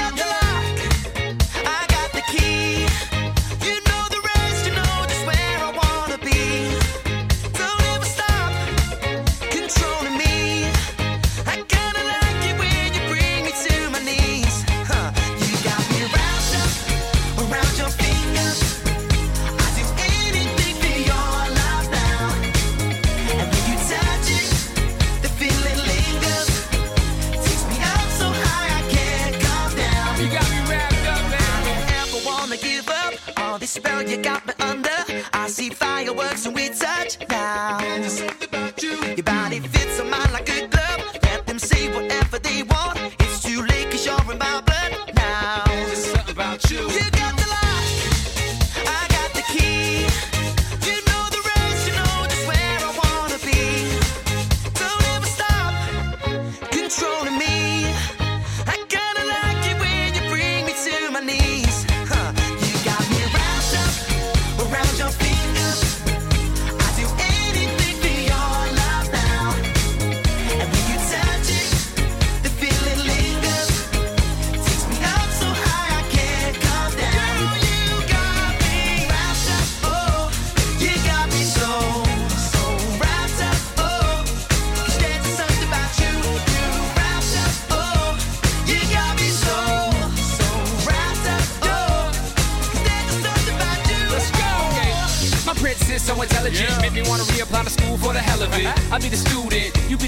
fireworks 35.94 36.44
when 36.44 36.54
we 36.54 36.68
touch 36.70 37.18
now. 37.30 38.43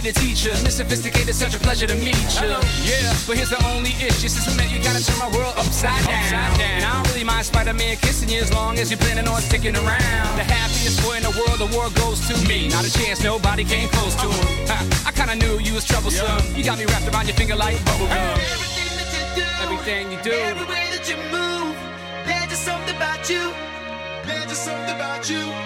Be 0.00 0.12
the 0.12 0.20
teacher. 0.20 0.52
Miss 0.64 0.76
Sophisticated, 0.76 1.34
such 1.34 1.54
a 1.54 1.58
pleasure 1.58 1.86
to 1.86 1.94
meet 1.94 2.28
you. 2.40 2.52
Yeah, 2.84 3.16
but 3.26 3.36
here's 3.36 3.50
the 3.50 3.62
only 3.72 3.92
issue. 4.04 4.28
Since 4.28 4.46
we 4.48 4.56
met, 4.56 4.70
you 4.70 4.82
gotta 4.82 5.04
turn 5.04 5.18
my 5.18 5.30
world 5.36 5.54
upside 5.56 6.04
down. 6.04 6.60
And 6.60 6.84
I 6.84 6.92
don't 6.92 7.08
really 7.12 7.24
mind 7.24 7.46
Spider-Man 7.46 7.96
kissing 7.96 8.28
you 8.28 8.40
as 8.40 8.52
long 8.52 8.78
as 8.78 8.90
you're 8.90 8.98
planning 8.98 9.28
on 9.28 9.40
sticking 9.40 9.74
around. 9.76 10.36
The 10.36 10.44
happiest 10.44 11.02
boy 11.02 11.16
in 11.16 11.22
the 11.22 11.34
world, 11.38 11.58
the 11.58 11.70
world 11.76 11.94
goes 11.94 12.20
to 12.28 12.34
me. 12.48 12.68
Not 12.68 12.84
a 12.84 12.92
chance, 12.92 13.22
nobody 13.22 13.64
came 13.64 13.88
close 13.88 14.14
to 14.16 14.28
him. 14.28 14.66
Ha, 14.68 14.78
I 15.08 15.12
kinda 15.12 15.34
knew 15.36 15.58
you 15.58 15.74
was 15.74 15.84
troublesome. 15.84 16.44
You 16.54 16.64
got 16.64 16.78
me 16.78 16.84
wrapped 16.86 17.08
around 17.08 17.26
your 17.26 17.36
finger 17.36 17.56
like 17.56 17.76
bubblegum. 17.88 18.36
Everything 18.52 18.92
you 18.92 19.36
do. 19.40 19.48
Everything 19.64 20.04
you 20.12 20.20
do, 20.22 20.32
every 20.32 20.66
way 20.66 20.84
that 20.92 21.04
you 21.08 21.16
move, 21.32 21.74
there's 22.26 22.48
just 22.52 22.64
something 22.64 22.94
about 22.94 23.28
you. 23.30 23.52
There's 24.26 24.46
just 24.46 24.64
something 24.64 24.94
about 24.94 25.30
you. 25.30 25.65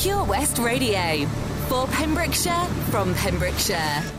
Pure 0.00 0.22
West 0.26 0.58
Radio 0.58 1.26
for 1.66 1.88
Pembrokeshire 1.88 2.66
from 2.88 3.12
Pembrokeshire. 3.16 4.17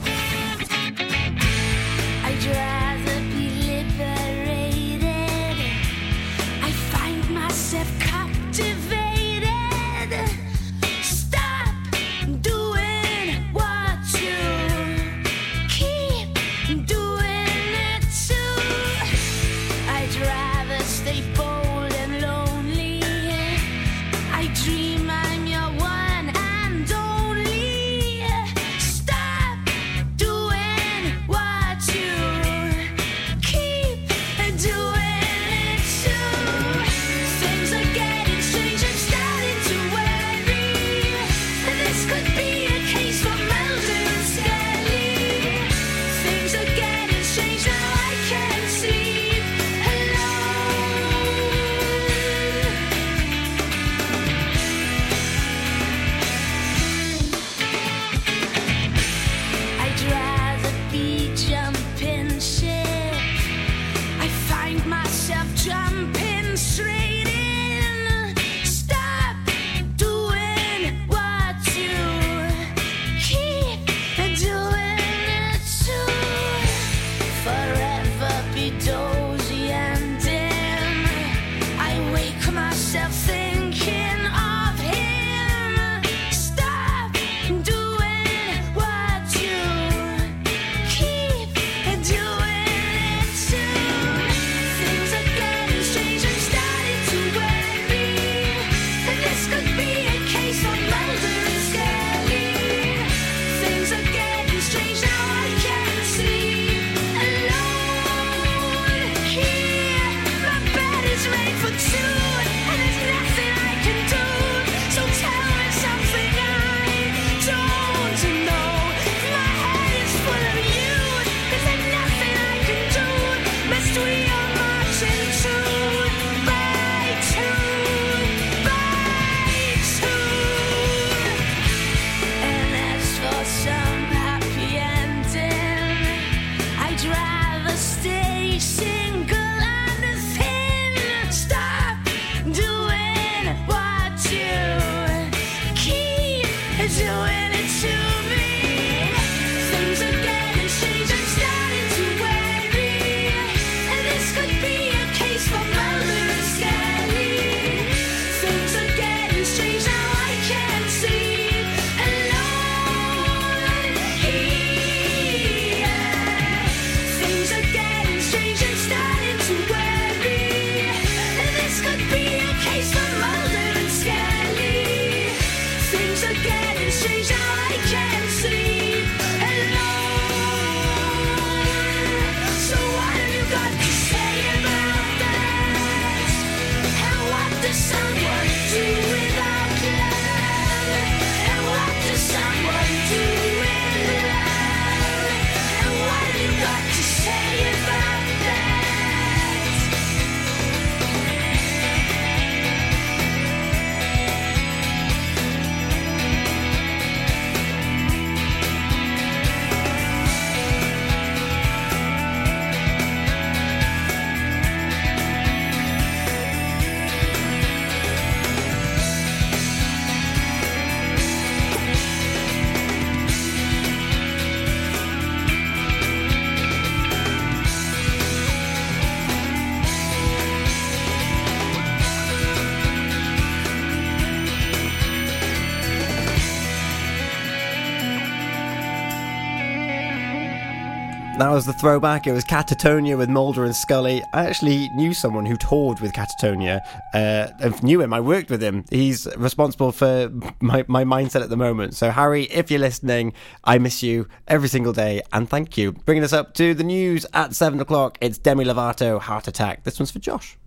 That 241.40 241.52
was 241.52 241.66
the 241.66 241.72
throwback. 241.72 242.28
It 242.28 242.34
was 242.34 242.44
Catatonia 242.44 243.18
with 243.18 243.30
Mulder 243.30 243.64
and 243.64 243.74
Scully. 243.74 244.22
I 244.34 244.46
actually 244.48 244.90
knew 244.90 245.14
someone 245.14 245.46
who 245.46 245.56
toured 245.56 246.02
with 246.02 246.12
Catatonia. 246.12 246.82
Uh, 247.14 247.72
knew 247.82 248.02
him. 248.02 248.14
I 248.14 248.20
worked 248.20 248.50
with 248.50 248.62
him. 248.62 248.84
He's 248.90 249.26
responsible 249.38 249.94
for 249.94 250.30
my, 250.60 250.84
my 250.90 251.06
mindset 251.06 251.42
at 251.42 251.50
the 251.50 251.56
moment. 251.56 251.96
So, 251.96 252.12
Harry, 252.12 252.44
if 252.52 252.70
you're 252.70 252.82
listening, 252.82 253.32
I 253.64 253.78
miss 253.78 254.04
you 254.04 254.28
every 254.50 254.68
single 254.68 254.92
day 254.92 255.22
and 255.32 255.50
thank 255.50 255.78
you. 255.78 255.94
Bringing 255.94 256.26
us 256.26 256.34
up 256.34 256.56
to 256.56 256.74
the 256.74 256.84
news 256.84 257.26
at 257.34 257.56
7 257.56 257.80
o'clock, 257.80 258.18
it's 258.20 258.38
Demi 258.38 258.66
Lovato, 258.66 259.18
Heart 259.18 259.48
Attack. 259.48 259.86
This 259.86 259.98
one's 259.98 260.12
for 260.12 260.20
Josh. 260.20 260.58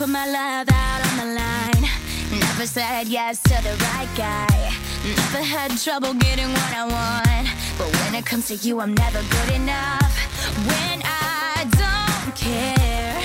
Put 0.00 0.08
my 0.08 0.24
love 0.24 0.66
out 0.72 1.00
on 1.08 1.16
the 1.18 1.34
line. 1.34 1.84
Never 2.32 2.64
said 2.64 3.06
yes 3.06 3.42
to 3.42 3.56
the 3.62 3.76
right 3.84 4.08
guy. 4.16 4.72
Never 5.04 5.44
had 5.44 5.76
trouble 5.76 6.14
getting 6.14 6.48
what 6.48 6.72
I 6.72 6.84
want. 6.96 7.46
But 7.76 7.88
when 8.00 8.14
it 8.14 8.24
comes 8.24 8.48
to 8.48 8.54
you, 8.54 8.80
I'm 8.80 8.94
never 8.94 9.20
good 9.36 9.50
enough. 9.60 10.12
When 10.70 11.02
I 11.04 11.68
don't 11.84 12.34
care, 12.34 13.20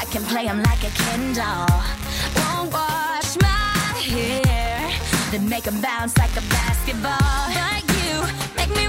I 0.00 0.06
can 0.10 0.22
play 0.22 0.46
him 0.46 0.62
like 0.62 0.82
a 0.84 0.92
Ken 1.02 1.34
doll. 1.34 1.84
Won't 2.38 2.72
wash 2.72 3.36
my 3.42 4.00
hair, 4.00 4.90
then 5.30 5.46
make 5.46 5.66
him 5.66 5.82
bounce 5.82 6.16
like 6.16 6.34
a 6.42 6.44
basketball. 6.48 7.42
But 7.58 7.82
you 7.92 8.24
make 8.56 8.72
me 8.74 8.88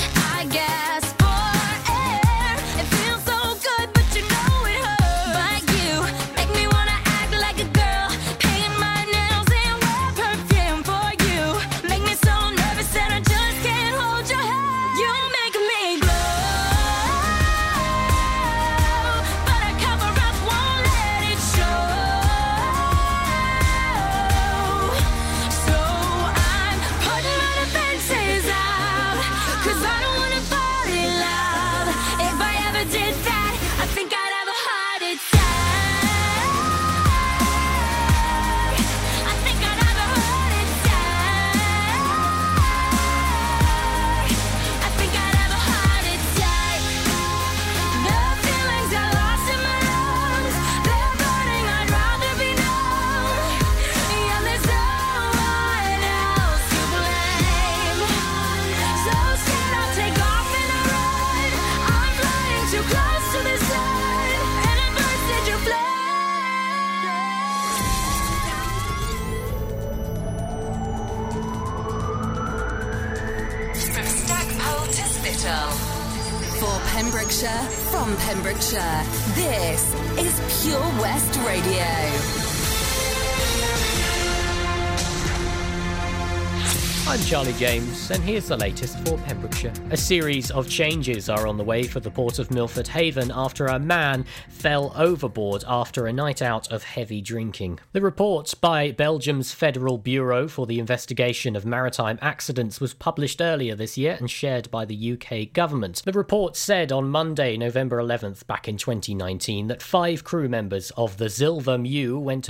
And 88.11 88.23
here's 88.23 88.49
the 88.49 88.57
latest 88.57 88.99
for 89.07 89.17
Pembrokeshire. 89.19 89.71
A 89.89 89.95
series 89.97 90.51
of 90.51 90.67
changes 90.67 91.29
are 91.29 91.47
on 91.47 91.55
the 91.55 91.63
way 91.63 91.83
for 91.83 92.01
the 92.01 92.11
port 92.11 92.39
of 92.39 92.51
Milford 92.51 92.89
Haven 92.89 93.31
after 93.33 93.67
a 93.67 93.79
man 93.79 94.25
fell 94.49 94.91
overboard 94.97 95.63
after 95.65 96.07
a 96.07 96.13
night 96.13 96.41
out 96.41 96.69
of 96.73 96.83
heavy 96.83 97.21
drinking. 97.21 97.79
The 97.93 98.01
report 98.01 98.53
by 98.59 98.91
Belgium's 98.91 99.53
Federal 99.53 99.97
Bureau 99.97 100.49
for 100.49 100.65
the 100.65 100.79
Investigation 100.79 101.55
of 101.55 101.65
Maritime 101.65 102.19
Accidents 102.21 102.81
was 102.81 102.93
published 102.93 103.39
earlier 103.39 103.75
this 103.75 103.97
year 103.97 104.17
and 104.19 104.29
shared 104.29 104.69
by 104.69 104.83
the 104.83 105.13
UK 105.13 105.53
government. 105.53 106.01
The 106.03 106.11
report 106.11 106.57
said 106.57 106.91
on 106.91 107.09
Monday, 107.09 107.55
November 107.55 107.97
11th, 107.97 108.45
back 108.45 108.67
in 108.67 108.75
2019, 108.75 109.67
that 109.67 109.81
five 109.81 110.25
crew 110.25 110.49
members 110.49 110.91
of 110.97 111.15
the 111.15 111.25
Zilver 111.25 111.81
Mew 111.81 112.19
went 112.19 112.49